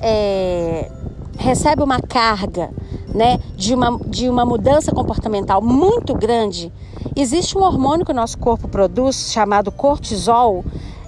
é, 0.00 0.90
recebe 1.36 1.82
uma 1.82 2.00
carga 2.00 2.70
né, 3.14 3.38
de, 3.54 3.74
uma, 3.74 3.98
de 4.06 4.30
uma 4.30 4.46
mudança 4.46 4.90
comportamental 4.90 5.60
muito 5.60 6.14
grande, 6.14 6.72
existe 7.14 7.58
um 7.58 7.62
hormônio 7.62 8.06
que 8.06 8.12
o 8.12 8.14
nosso 8.14 8.38
corpo 8.38 8.66
produz 8.66 9.32
chamado 9.32 9.70
cortisol 9.70 10.64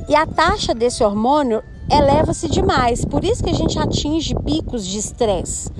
e 0.06 0.14
a 0.14 0.26
taxa 0.26 0.75
desse 0.75 1.02
hormônio 1.02 1.62
eleva-se 1.90 2.46
demais. 2.50 3.06
Por 3.06 3.25
isso 3.25 3.42
que 3.42 3.49
a 3.49 3.54
gente 3.54 3.78
atinge 3.78 4.34
picos 4.34 4.87
de 4.87 4.99
estresse 4.99 5.70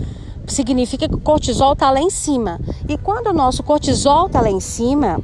significa 0.47 1.09
que 1.09 1.14
o 1.14 1.21
cortisol 1.21 1.75
está 1.75 1.90
lá 1.90 2.00
em 2.00 2.11
cima. 2.11 2.59
E 2.88 2.97
quando 2.97 3.28
o 3.28 3.33
nosso 3.33 3.62
cortisol 3.62 4.26
está 4.26 4.40
lá 4.40 4.50
em 4.50 4.61
cima, 4.61 5.21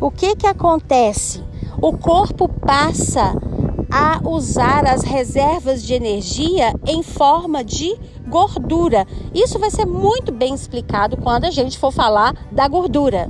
o 0.00 0.10
que, 0.10 0.34
que 0.34 0.46
acontece? 0.46 1.44
O 1.80 1.96
corpo 1.96 2.48
passa 2.48 3.34
a 3.90 4.20
usar 4.28 4.86
as 4.86 5.02
reservas 5.02 5.82
de 5.82 5.94
energia 5.94 6.72
em 6.86 7.02
forma 7.02 7.64
de 7.64 7.98
gordura. 8.28 9.06
Isso 9.34 9.58
vai 9.58 9.70
ser 9.70 9.84
muito 9.84 10.30
bem 10.30 10.54
explicado 10.54 11.16
quando 11.16 11.44
a 11.44 11.50
gente 11.50 11.78
for 11.78 11.92
falar 11.92 12.34
da 12.52 12.68
gordura. 12.68 13.28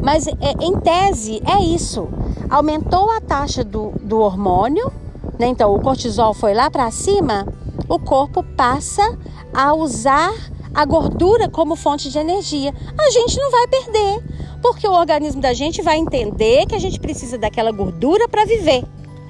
Mas 0.00 0.26
é, 0.26 0.34
em 0.60 0.78
tese 0.80 1.42
é 1.46 1.62
isso. 1.62 2.08
Aumentou 2.50 3.10
a 3.10 3.20
taxa 3.20 3.64
do, 3.64 3.92
do 4.02 4.18
hormônio, 4.18 4.92
né? 5.38 5.46
então 5.46 5.74
o 5.74 5.80
cortisol 5.80 6.34
foi 6.34 6.52
lá 6.52 6.70
para 6.70 6.90
cima, 6.90 7.46
o 7.88 7.98
corpo 7.98 8.42
passa 8.42 9.18
a 9.54 9.72
usar 9.74 10.32
a 10.74 10.84
gordura 10.84 11.48
como 11.48 11.76
fonte 11.76 12.10
de 12.10 12.18
energia. 12.18 12.74
A 12.98 13.10
gente 13.10 13.38
não 13.38 13.50
vai 13.50 13.66
perder, 13.68 14.22
porque 14.62 14.86
o 14.86 14.92
organismo 14.92 15.42
da 15.42 15.52
gente 15.52 15.82
vai 15.82 15.98
entender 15.98 16.64
que 16.66 16.74
a 16.74 16.78
gente 16.78 17.00
precisa 17.00 17.36
daquela 17.36 17.72
gordura 17.72 18.28
para 18.28 18.44
viver. 18.44 18.84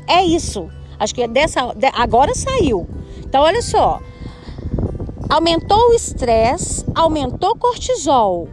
É 0.06 0.22
isso. 0.22 0.68
Acho 0.98 1.14
que 1.14 1.22
é 1.22 1.28
dessa 1.28 1.74
agora 1.94 2.34
saiu. 2.34 2.86
Então 3.24 3.42
olha 3.42 3.62
só. 3.62 4.00
Aumentou 5.28 5.90
o 5.90 5.94
estresse, 5.94 6.84
aumentou 6.94 7.56
cortisol. 7.56 8.46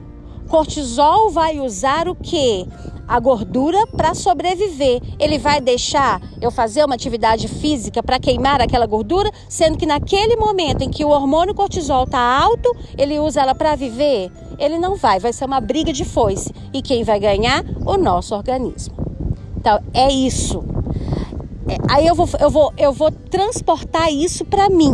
Cortisol 0.47 1.29
vai 1.29 1.59
usar 1.59 2.07
o 2.07 2.15
que? 2.15 2.65
a 3.09 3.19
gordura 3.19 3.87
para 3.87 4.13
sobreviver. 4.13 5.01
Ele 5.17 5.39
vai 5.39 5.59
deixar 5.59 6.21
eu 6.39 6.51
fazer 6.51 6.85
uma 6.85 6.93
atividade 6.93 7.47
física 7.47 8.03
para 8.03 8.19
queimar 8.19 8.61
aquela 8.61 8.85
gordura, 8.85 9.31
sendo 9.49 9.79
que 9.79 9.85
naquele 9.87 10.35
momento 10.35 10.83
em 10.83 10.91
que 10.91 11.03
o 11.03 11.09
hormônio 11.09 11.55
cortisol 11.55 12.03
está 12.03 12.19
alto, 12.19 12.71
ele 12.95 13.17
usa 13.17 13.41
ela 13.41 13.55
para 13.55 13.75
viver? 13.75 14.31
Ele 14.59 14.77
não 14.77 14.95
vai, 14.95 15.19
vai 15.19 15.33
ser 15.33 15.45
uma 15.45 15.59
briga 15.59 15.93
de 15.93 16.05
foice. 16.05 16.53
E 16.73 16.81
quem 16.81 17.03
vai 17.03 17.19
ganhar? 17.19 17.63
O 17.85 17.97
nosso 17.97 18.35
organismo. 18.35 18.95
Então, 19.57 19.79
é 19.93 20.11
isso. 20.11 20.63
É, 21.67 21.77
aí 21.89 22.07
eu 22.07 22.15
vou, 22.15 22.27
eu, 22.39 22.49
vou, 22.49 22.73
eu 22.77 22.91
vou 22.91 23.11
transportar 23.11 24.11
isso 24.11 24.45
para 24.45 24.69
mim. 24.69 24.93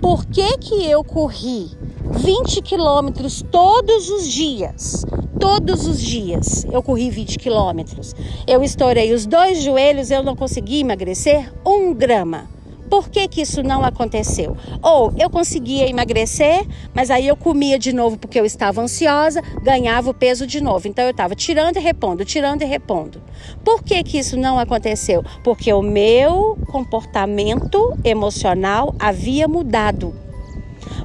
Por 0.00 0.24
que, 0.24 0.58
que 0.58 0.86
eu 0.86 1.04
corri 1.04 1.70
20 2.10 2.62
quilômetros 2.62 3.42
todos 3.50 4.08
os 4.08 4.26
dias? 4.26 5.04
todos 5.38 5.86
os 5.86 6.00
dias 6.00 6.66
eu 6.72 6.82
corri 6.82 7.10
20 7.10 7.38
quilômetros. 7.38 8.14
Eu 8.46 8.62
estourei 8.64 9.12
os 9.12 9.26
dois 9.26 9.62
joelhos, 9.62 10.10
eu 10.10 10.22
não 10.22 10.34
consegui 10.34 10.80
emagrecer 10.80 11.52
um 11.64 11.94
grama. 11.94 12.55
Por 12.96 13.10
que, 13.10 13.28
que 13.28 13.42
isso 13.42 13.62
não 13.62 13.84
aconteceu? 13.84 14.56
Ou 14.82 15.12
eu 15.18 15.28
conseguia 15.28 15.86
emagrecer, 15.86 16.66
mas 16.94 17.10
aí 17.10 17.28
eu 17.28 17.36
comia 17.36 17.78
de 17.78 17.92
novo 17.92 18.16
porque 18.16 18.40
eu 18.40 18.46
estava 18.46 18.80
ansiosa, 18.80 19.42
ganhava 19.62 20.08
o 20.08 20.14
peso 20.14 20.46
de 20.46 20.62
novo. 20.62 20.88
Então 20.88 21.04
eu 21.04 21.10
estava 21.10 21.34
tirando 21.34 21.76
e 21.76 21.78
repondo, 21.78 22.24
tirando 22.24 22.62
e 22.62 22.64
repondo. 22.64 23.22
Por 23.62 23.82
que, 23.82 24.02
que 24.02 24.18
isso 24.18 24.38
não 24.38 24.58
aconteceu? 24.58 25.22
Porque 25.44 25.70
o 25.74 25.82
meu 25.82 26.56
comportamento 26.68 27.94
emocional 28.02 28.94
havia 28.98 29.46
mudado. 29.46 30.14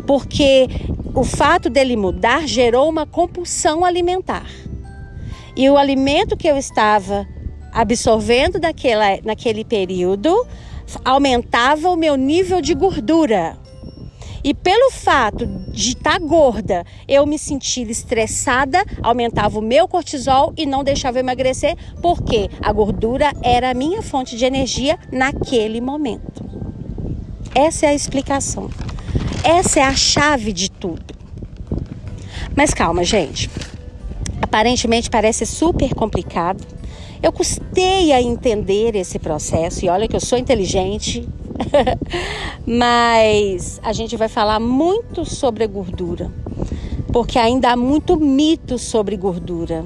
Porque 0.08 0.70
o 1.14 1.26
fato 1.26 1.70
dele 1.70 1.98
mudar 1.98 2.48
gerou 2.48 2.88
uma 2.88 3.06
compulsão 3.06 3.84
alimentar. 3.84 4.50
E 5.58 5.70
o 5.70 5.78
alimento 5.78 6.38
que 6.38 6.48
eu 6.48 6.56
estava 6.56 7.28
absorvendo 7.74 8.62
daquela, 8.62 9.20
naquele 9.26 9.66
período 9.66 10.48
aumentava 11.04 11.90
o 11.90 11.96
meu 11.96 12.16
nível 12.16 12.62
de 12.62 12.74
gordura. 12.74 13.58
E 14.44 14.56
pelo 14.56 14.90
fato 14.90 15.46
de 15.46 15.90
estar 15.90 16.20
tá 16.20 16.20
gorda, 16.20 16.84
eu 17.08 17.26
me 17.28 17.38
sentir 17.38 17.90
estressada, 17.90 18.84
aumentava 19.04 19.60
o 19.60 19.62
meu 19.62 19.88
cortisol 19.88 20.52
e 20.58 20.66
não 20.66 20.84
deixava 20.84 21.20
eu 21.20 21.22
emagrecer, 21.22 21.76
porque 22.02 22.50
a 22.60 22.72
gordura 22.74 23.32
era 23.44 23.70
a 23.70 23.74
minha 23.74 24.02
fonte 24.02 24.36
de 24.36 24.44
energia 24.44 24.98
naquele 25.12 25.80
momento. 25.80 26.44
Essa 27.54 27.86
é 27.86 27.90
a 27.90 27.94
explicação. 27.94 28.70
Essa 29.44 29.82
é 29.82 29.84
a 29.84 29.96
chave 29.96 30.52
de 30.52 30.72
tudo. 30.72 31.14
Mas 32.56 32.74
calma, 32.74 33.04
gente. 33.04 33.50
Aparentemente 34.42 35.10
parece 35.10 35.46
super 35.46 35.94
complicado. 35.94 36.66
Eu 37.22 37.32
custei 37.32 38.12
a 38.12 38.20
entender 38.20 38.96
esse 38.96 39.20
processo 39.20 39.86
e 39.86 39.90
olha 39.90 40.08
que 40.08 40.16
eu 40.16 40.20
sou 40.20 40.40
inteligente. 40.40 41.28
Mas 42.66 43.80
a 43.84 43.94
gente 43.94 44.18
vai 44.18 44.28
falar 44.28 44.60
muito 44.60 45.24
sobre 45.24 45.64
a 45.64 45.68
gordura, 45.68 46.32
porque 47.14 47.38
ainda 47.38 47.72
há 47.72 47.76
muito 47.78 48.18
mito 48.18 48.80
sobre 48.80 49.16
gordura. 49.16 49.86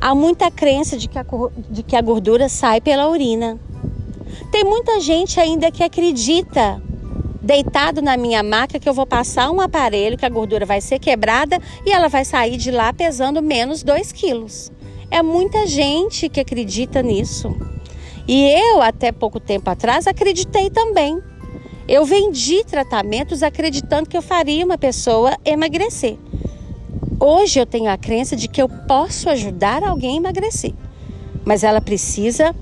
Há 0.00 0.14
muita 0.14 0.48
crença 0.48 0.96
de 0.96 1.08
que 1.08 1.18
a, 1.18 1.26
de 1.68 1.82
que 1.82 1.96
a 1.96 2.00
gordura 2.00 2.48
sai 2.48 2.80
pela 2.80 3.08
urina. 3.08 3.58
Tem 4.52 4.62
muita 4.62 5.00
gente 5.00 5.40
ainda 5.40 5.72
que 5.72 5.82
acredita 5.82 6.80
deitado 7.42 8.00
na 8.00 8.16
minha 8.16 8.44
maca 8.44 8.78
que 8.78 8.88
eu 8.88 8.94
vou 8.94 9.06
passar 9.06 9.50
um 9.50 9.60
aparelho 9.60 10.16
que 10.16 10.24
a 10.24 10.28
gordura 10.28 10.64
vai 10.64 10.80
ser 10.80 11.00
quebrada 11.00 11.58
e 11.84 11.90
ela 11.90 12.08
vai 12.08 12.24
sair 12.24 12.56
de 12.56 12.70
lá 12.70 12.92
pesando 12.92 13.42
menos 13.42 13.82
2 13.82 14.12
quilos. 14.12 14.70
É 15.10 15.22
muita 15.22 15.66
gente 15.66 16.28
que 16.28 16.40
acredita 16.40 17.02
nisso. 17.02 17.54
E 18.28 18.48
eu, 18.48 18.80
até 18.80 19.10
pouco 19.10 19.40
tempo 19.40 19.68
atrás, 19.68 20.06
acreditei 20.06 20.70
também. 20.70 21.20
Eu 21.88 22.04
vendi 22.04 22.62
tratamentos 22.62 23.42
acreditando 23.42 24.08
que 24.08 24.16
eu 24.16 24.22
faria 24.22 24.64
uma 24.64 24.78
pessoa 24.78 25.36
emagrecer. 25.44 26.16
Hoje 27.18 27.58
eu 27.58 27.66
tenho 27.66 27.90
a 27.90 27.98
crença 27.98 28.36
de 28.36 28.46
que 28.46 28.62
eu 28.62 28.68
posso 28.68 29.28
ajudar 29.28 29.82
alguém 29.82 30.14
a 30.14 30.16
emagrecer, 30.18 30.72
mas 31.44 31.64
ela 31.64 31.80
precisa 31.80 32.54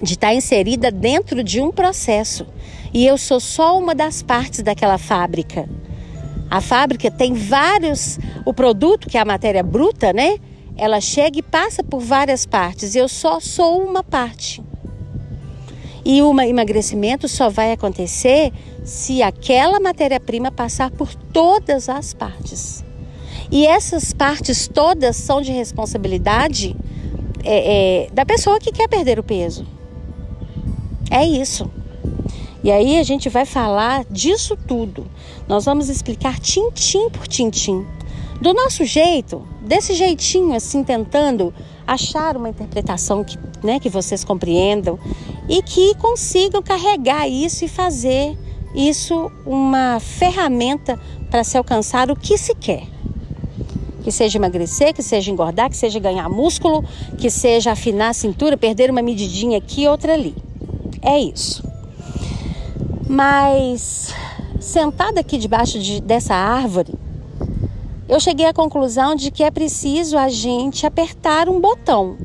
de 0.00 0.14
estar 0.14 0.32
inserida 0.32 0.90
dentro 0.90 1.42
de 1.42 1.60
um 1.60 1.72
processo. 1.72 2.46
E 2.94 3.04
eu 3.04 3.18
sou 3.18 3.40
só 3.40 3.76
uma 3.76 3.94
das 3.94 4.22
partes 4.22 4.62
daquela 4.62 4.98
fábrica. 4.98 5.68
A 6.48 6.60
fábrica 6.60 7.10
tem 7.10 7.34
vários, 7.34 8.18
o 8.44 8.54
produto 8.54 9.08
que 9.08 9.18
é 9.18 9.20
a 9.20 9.24
matéria 9.24 9.62
bruta, 9.62 10.12
né? 10.12 10.38
Ela 10.76 11.00
chega 11.00 11.38
e 11.38 11.42
passa 11.42 11.82
por 11.82 12.00
várias 12.00 12.46
partes. 12.46 12.94
Eu 12.94 13.08
só 13.08 13.40
sou 13.40 13.82
uma 13.82 14.02
parte. 14.02 14.62
E 16.04 16.20
o 16.22 16.40
emagrecimento 16.40 17.28
só 17.28 17.48
vai 17.48 17.72
acontecer 17.72 18.52
se 18.84 19.22
aquela 19.22 19.78
matéria-prima 19.78 20.50
passar 20.50 20.90
por 20.90 21.14
todas 21.14 21.88
as 21.88 22.12
partes. 22.12 22.84
E 23.50 23.66
essas 23.66 24.12
partes 24.12 24.66
todas 24.66 25.16
são 25.16 25.40
de 25.40 25.52
responsabilidade 25.52 26.74
é, 27.44 28.04
é, 28.04 28.10
da 28.10 28.24
pessoa 28.24 28.58
que 28.58 28.72
quer 28.72 28.88
perder 28.88 29.18
o 29.18 29.22
peso. 29.22 29.66
É 31.10 31.24
isso. 31.24 31.70
E 32.64 32.70
aí 32.70 32.98
a 32.98 33.02
gente 33.02 33.28
vai 33.28 33.44
falar 33.44 34.04
disso 34.10 34.56
tudo. 34.56 35.06
Nós 35.46 35.64
vamos 35.64 35.88
explicar 35.88 36.38
tintim 36.38 37.10
por 37.10 37.28
tintim. 37.28 37.84
Do 38.40 38.54
nosso 38.54 38.84
jeito, 38.84 39.46
desse 39.72 39.94
jeitinho 39.94 40.54
assim, 40.54 40.84
tentando 40.84 41.54
achar 41.86 42.36
uma 42.36 42.50
interpretação 42.50 43.24
que, 43.24 43.38
né, 43.64 43.80
que 43.80 43.88
vocês 43.88 44.22
compreendam 44.22 44.98
e 45.48 45.62
que 45.62 45.94
consigam 45.94 46.62
carregar 46.62 47.26
isso 47.26 47.64
e 47.64 47.68
fazer 47.68 48.36
isso 48.74 49.32
uma 49.46 49.98
ferramenta 49.98 51.00
para 51.30 51.42
se 51.42 51.56
alcançar 51.56 52.10
o 52.10 52.16
que 52.16 52.36
se 52.36 52.54
quer. 52.54 52.82
Que 54.02 54.12
seja 54.12 54.36
emagrecer, 54.36 54.92
que 54.92 55.02
seja 55.02 55.30
engordar, 55.30 55.70
que 55.70 55.76
seja 55.76 55.98
ganhar 55.98 56.28
músculo, 56.28 56.84
que 57.16 57.30
seja 57.30 57.72
afinar 57.72 58.10
a 58.10 58.12
cintura, 58.12 58.58
perder 58.58 58.90
uma 58.90 59.00
medidinha 59.00 59.56
aqui, 59.56 59.88
outra 59.88 60.12
ali. 60.12 60.34
É 61.00 61.18
isso. 61.18 61.64
Mas 63.08 64.14
sentada 64.60 65.20
aqui 65.20 65.38
debaixo 65.38 65.78
de, 65.78 65.98
dessa 66.02 66.34
árvore, 66.34 66.92
eu 68.08 68.18
cheguei 68.20 68.46
à 68.46 68.52
conclusão 68.52 69.14
de 69.14 69.30
que 69.30 69.42
é 69.42 69.50
preciso 69.50 70.18
a 70.18 70.28
gente 70.28 70.86
apertar 70.86 71.48
um 71.48 71.60
botão. 71.60 72.16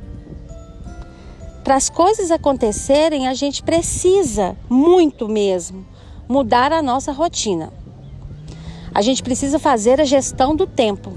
Para 1.63 1.75
as 1.75 1.89
coisas 1.89 2.31
acontecerem, 2.31 3.27
a 3.27 3.33
gente 3.33 3.61
precisa, 3.61 4.55
muito 4.69 5.27
mesmo, 5.27 5.85
mudar 6.27 6.71
a 6.71 6.81
nossa 6.81 7.11
rotina. 7.11 7.71
A 8.93 9.01
gente 9.01 9.21
precisa 9.21 9.59
fazer 9.59 10.01
a 10.01 10.05
gestão 10.05 10.55
do 10.55 10.65
tempo. 10.65 11.13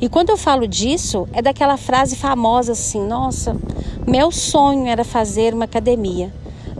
E 0.00 0.08
quando 0.08 0.30
eu 0.30 0.36
falo 0.36 0.66
disso, 0.66 1.28
é 1.32 1.40
daquela 1.40 1.76
frase 1.76 2.16
famosa 2.16 2.72
assim: 2.72 3.06
nossa, 3.06 3.56
meu 4.06 4.32
sonho 4.32 4.86
era 4.88 5.04
fazer 5.04 5.54
uma 5.54 5.64
academia. 5.64 6.32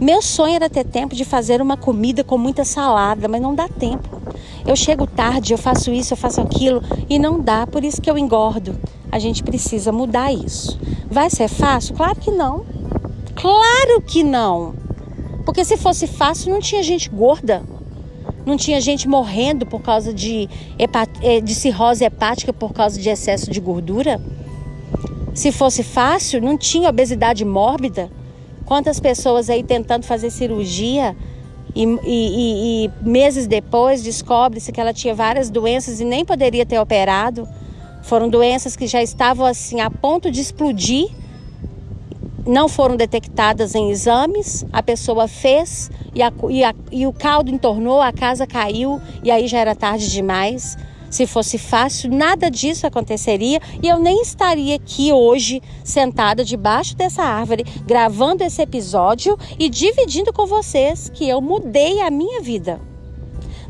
Meu 0.03 0.21
sonho 0.21 0.55
era 0.55 0.69
ter 0.69 0.83
tempo 0.83 1.15
de 1.15 1.23
fazer 1.23 1.61
uma 1.61 1.77
comida 1.77 2.25
com 2.25 2.37
muita 2.37 2.65
salada, 2.65 3.29
mas 3.29 3.41
não 3.41 3.55
dá 3.55 3.69
tempo. 3.69 4.21
Eu 4.67 4.75
chego 4.75 5.07
tarde, 5.07 5.53
eu 5.53 5.57
faço 5.57 5.93
isso, 5.93 6.11
eu 6.11 6.17
faço 6.17 6.41
aquilo 6.41 6.83
e 7.09 7.17
não 7.17 7.39
dá, 7.39 7.65
por 7.65 7.85
isso 7.85 8.01
que 8.01 8.11
eu 8.11 8.17
engordo. 8.17 8.75
A 9.09 9.17
gente 9.17 9.41
precisa 9.41 9.93
mudar 9.93 10.33
isso. 10.33 10.77
Vai 11.09 11.29
ser 11.29 11.47
fácil? 11.47 11.95
Claro 11.95 12.19
que 12.19 12.31
não. 12.31 12.65
Claro 13.33 14.01
que 14.05 14.25
não. 14.25 14.75
Porque 15.45 15.63
se 15.63 15.77
fosse 15.77 16.05
fácil, 16.05 16.51
não 16.51 16.59
tinha 16.59 16.83
gente 16.83 17.09
gorda. 17.09 17.63
Não 18.45 18.57
tinha 18.57 18.81
gente 18.81 19.07
morrendo 19.07 19.65
por 19.65 19.81
causa 19.81 20.13
de, 20.13 20.49
eh, 21.21 21.39
de 21.39 21.55
cirrose 21.55 22.03
hepática 22.03 22.51
por 22.51 22.73
causa 22.73 22.99
de 22.99 23.07
excesso 23.07 23.49
de 23.49 23.61
gordura. 23.61 24.21
Se 25.33 25.49
fosse 25.49 25.81
fácil, 25.81 26.41
não 26.41 26.57
tinha 26.57 26.89
obesidade 26.89 27.45
mórbida. 27.45 28.11
Quantas 28.65 28.99
pessoas 28.99 29.49
aí 29.49 29.63
tentando 29.63 30.05
fazer 30.05 30.29
cirurgia 30.29 31.15
e, 31.75 31.83
e, 31.83 32.85
e 32.85 32.91
meses 33.01 33.47
depois 33.47 34.03
descobre-se 34.03 34.71
que 34.71 34.79
ela 34.79 34.93
tinha 34.93 35.13
várias 35.13 35.49
doenças 35.49 35.99
e 35.99 36.05
nem 36.05 36.23
poderia 36.23 36.65
ter 36.65 36.79
operado. 36.79 37.47
Foram 38.03 38.29
doenças 38.29 38.75
que 38.75 38.85
já 38.85 39.01
estavam 39.01 39.45
assim 39.45 39.81
a 39.81 39.89
ponto 39.89 40.29
de 40.29 40.41
explodir, 40.41 41.07
não 42.45 42.67
foram 42.67 42.95
detectadas 42.97 43.73
em 43.75 43.89
exames, 43.89 44.65
a 44.71 44.83
pessoa 44.83 45.27
fez 45.27 45.89
e, 46.13 46.21
a, 46.21 46.31
e, 46.49 46.63
a, 46.63 46.75
e 46.91 47.07
o 47.07 47.13
caldo 47.13 47.49
entornou, 47.49 48.01
a 48.01 48.11
casa 48.11 48.45
caiu 48.45 49.01
e 49.23 49.31
aí 49.31 49.47
já 49.47 49.59
era 49.59 49.73
tarde 49.73 50.11
demais. 50.11 50.77
Se 51.13 51.27
fosse 51.27 51.59
fácil, 51.59 52.09
nada 52.09 52.49
disso 52.49 52.87
aconteceria 52.87 53.61
e 53.83 53.87
eu 53.87 53.99
nem 53.99 54.23
estaria 54.23 54.77
aqui 54.77 55.13
hoje 55.13 55.61
sentada 55.83 56.43
debaixo 56.43 56.95
dessa 56.95 57.21
árvore, 57.21 57.63
gravando 57.85 58.43
esse 58.43 58.59
episódio 58.59 59.37
e 59.59 59.69
dividindo 59.69 60.33
com 60.33 60.47
vocês 60.47 61.11
que 61.13 61.29
eu 61.29 61.39
mudei 61.39 62.01
a 62.01 62.09
minha 62.09 62.41
vida. 62.41 62.81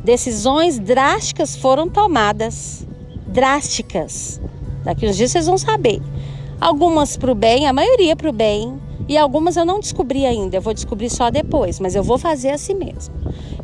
Decisões 0.01 0.79
drásticas 0.79 1.53
foram 1.53 1.89
tomadas. 1.89 2.87
Drásticas. 3.27 4.39
Daqui 4.85 5.05
uns 5.05 5.17
dias 5.17 5.31
vocês 5.31 5.45
vão 5.45 5.57
saber. 5.57 6.01
Algumas 6.61 7.17
para 7.17 7.29
o 7.33 7.35
bem, 7.35 7.67
a 7.67 7.73
maioria 7.73 8.15
para 8.15 8.29
o 8.29 8.33
bem, 8.33 8.79
e 9.07 9.17
algumas 9.17 9.57
eu 9.57 9.65
não 9.65 9.79
descobri 9.79 10.25
ainda, 10.25 10.57
eu 10.57 10.61
vou 10.61 10.73
descobrir 10.73 11.09
só 11.09 11.29
depois, 11.29 11.79
mas 11.79 11.95
eu 11.95 12.03
vou 12.03 12.17
fazer 12.17 12.51
assim 12.51 12.73
mesmo. 12.73 13.13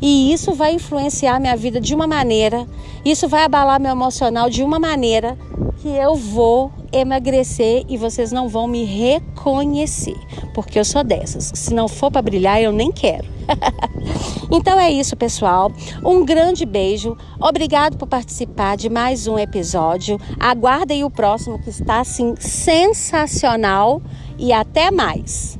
E 0.00 0.32
isso 0.32 0.52
vai 0.52 0.74
influenciar 0.74 1.40
minha 1.40 1.56
vida 1.56 1.80
de 1.80 1.94
uma 1.94 2.06
maneira, 2.06 2.66
isso 3.04 3.28
vai 3.28 3.44
abalar 3.44 3.80
meu 3.80 3.92
emocional 3.92 4.48
de 4.48 4.62
uma 4.62 4.78
maneira 4.78 5.36
que 5.80 5.88
eu 5.88 6.14
vou 6.14 6.70
emagrecer 6.92 7.84
e 7.88 7.96
vocês 7.96 8.32
não 8.32 8.48
vão 8.48 8.66
me 8.66 8.84
reconhecer, 8.84 10.16
porque 10.54 10.78
eu 10.78 10.84
sou 10.84 11.02
dessas. 11.02 11.52
Se 11.54 11.72
não 11.72 11.88
for 11.88 12.10
para 12.10 12.22
brilhar, 12.22 12.60
eu 12.60 12.72
nem 12.72 12.92
quero. 12.92 13.26
então 14.50 14.78
é 14.78 14.90
isso, 14.90 15.16
pessoal. 15.16 15.72
Um 16.04 16.24
grande 16.24 16.66
beijo. 16.66 17.16
Obrigado 17.40 17.96
por 17.96 18.06
participar 18.06 18.76
de 18.76 18.88
mais 18.88 19.26
um 19.26 19.38
episódio. 19.38 20.18
Aguardem 20.38 21.04
o 21.04 21.10
próximo 21.10 21.58
que 21.58 21.70
está 21.70 22.00
assim 22.00 22.34
sensacional 22.38 24.02
e 24.40 24.52
até 24.52 24.90
mais. 24.90 25.58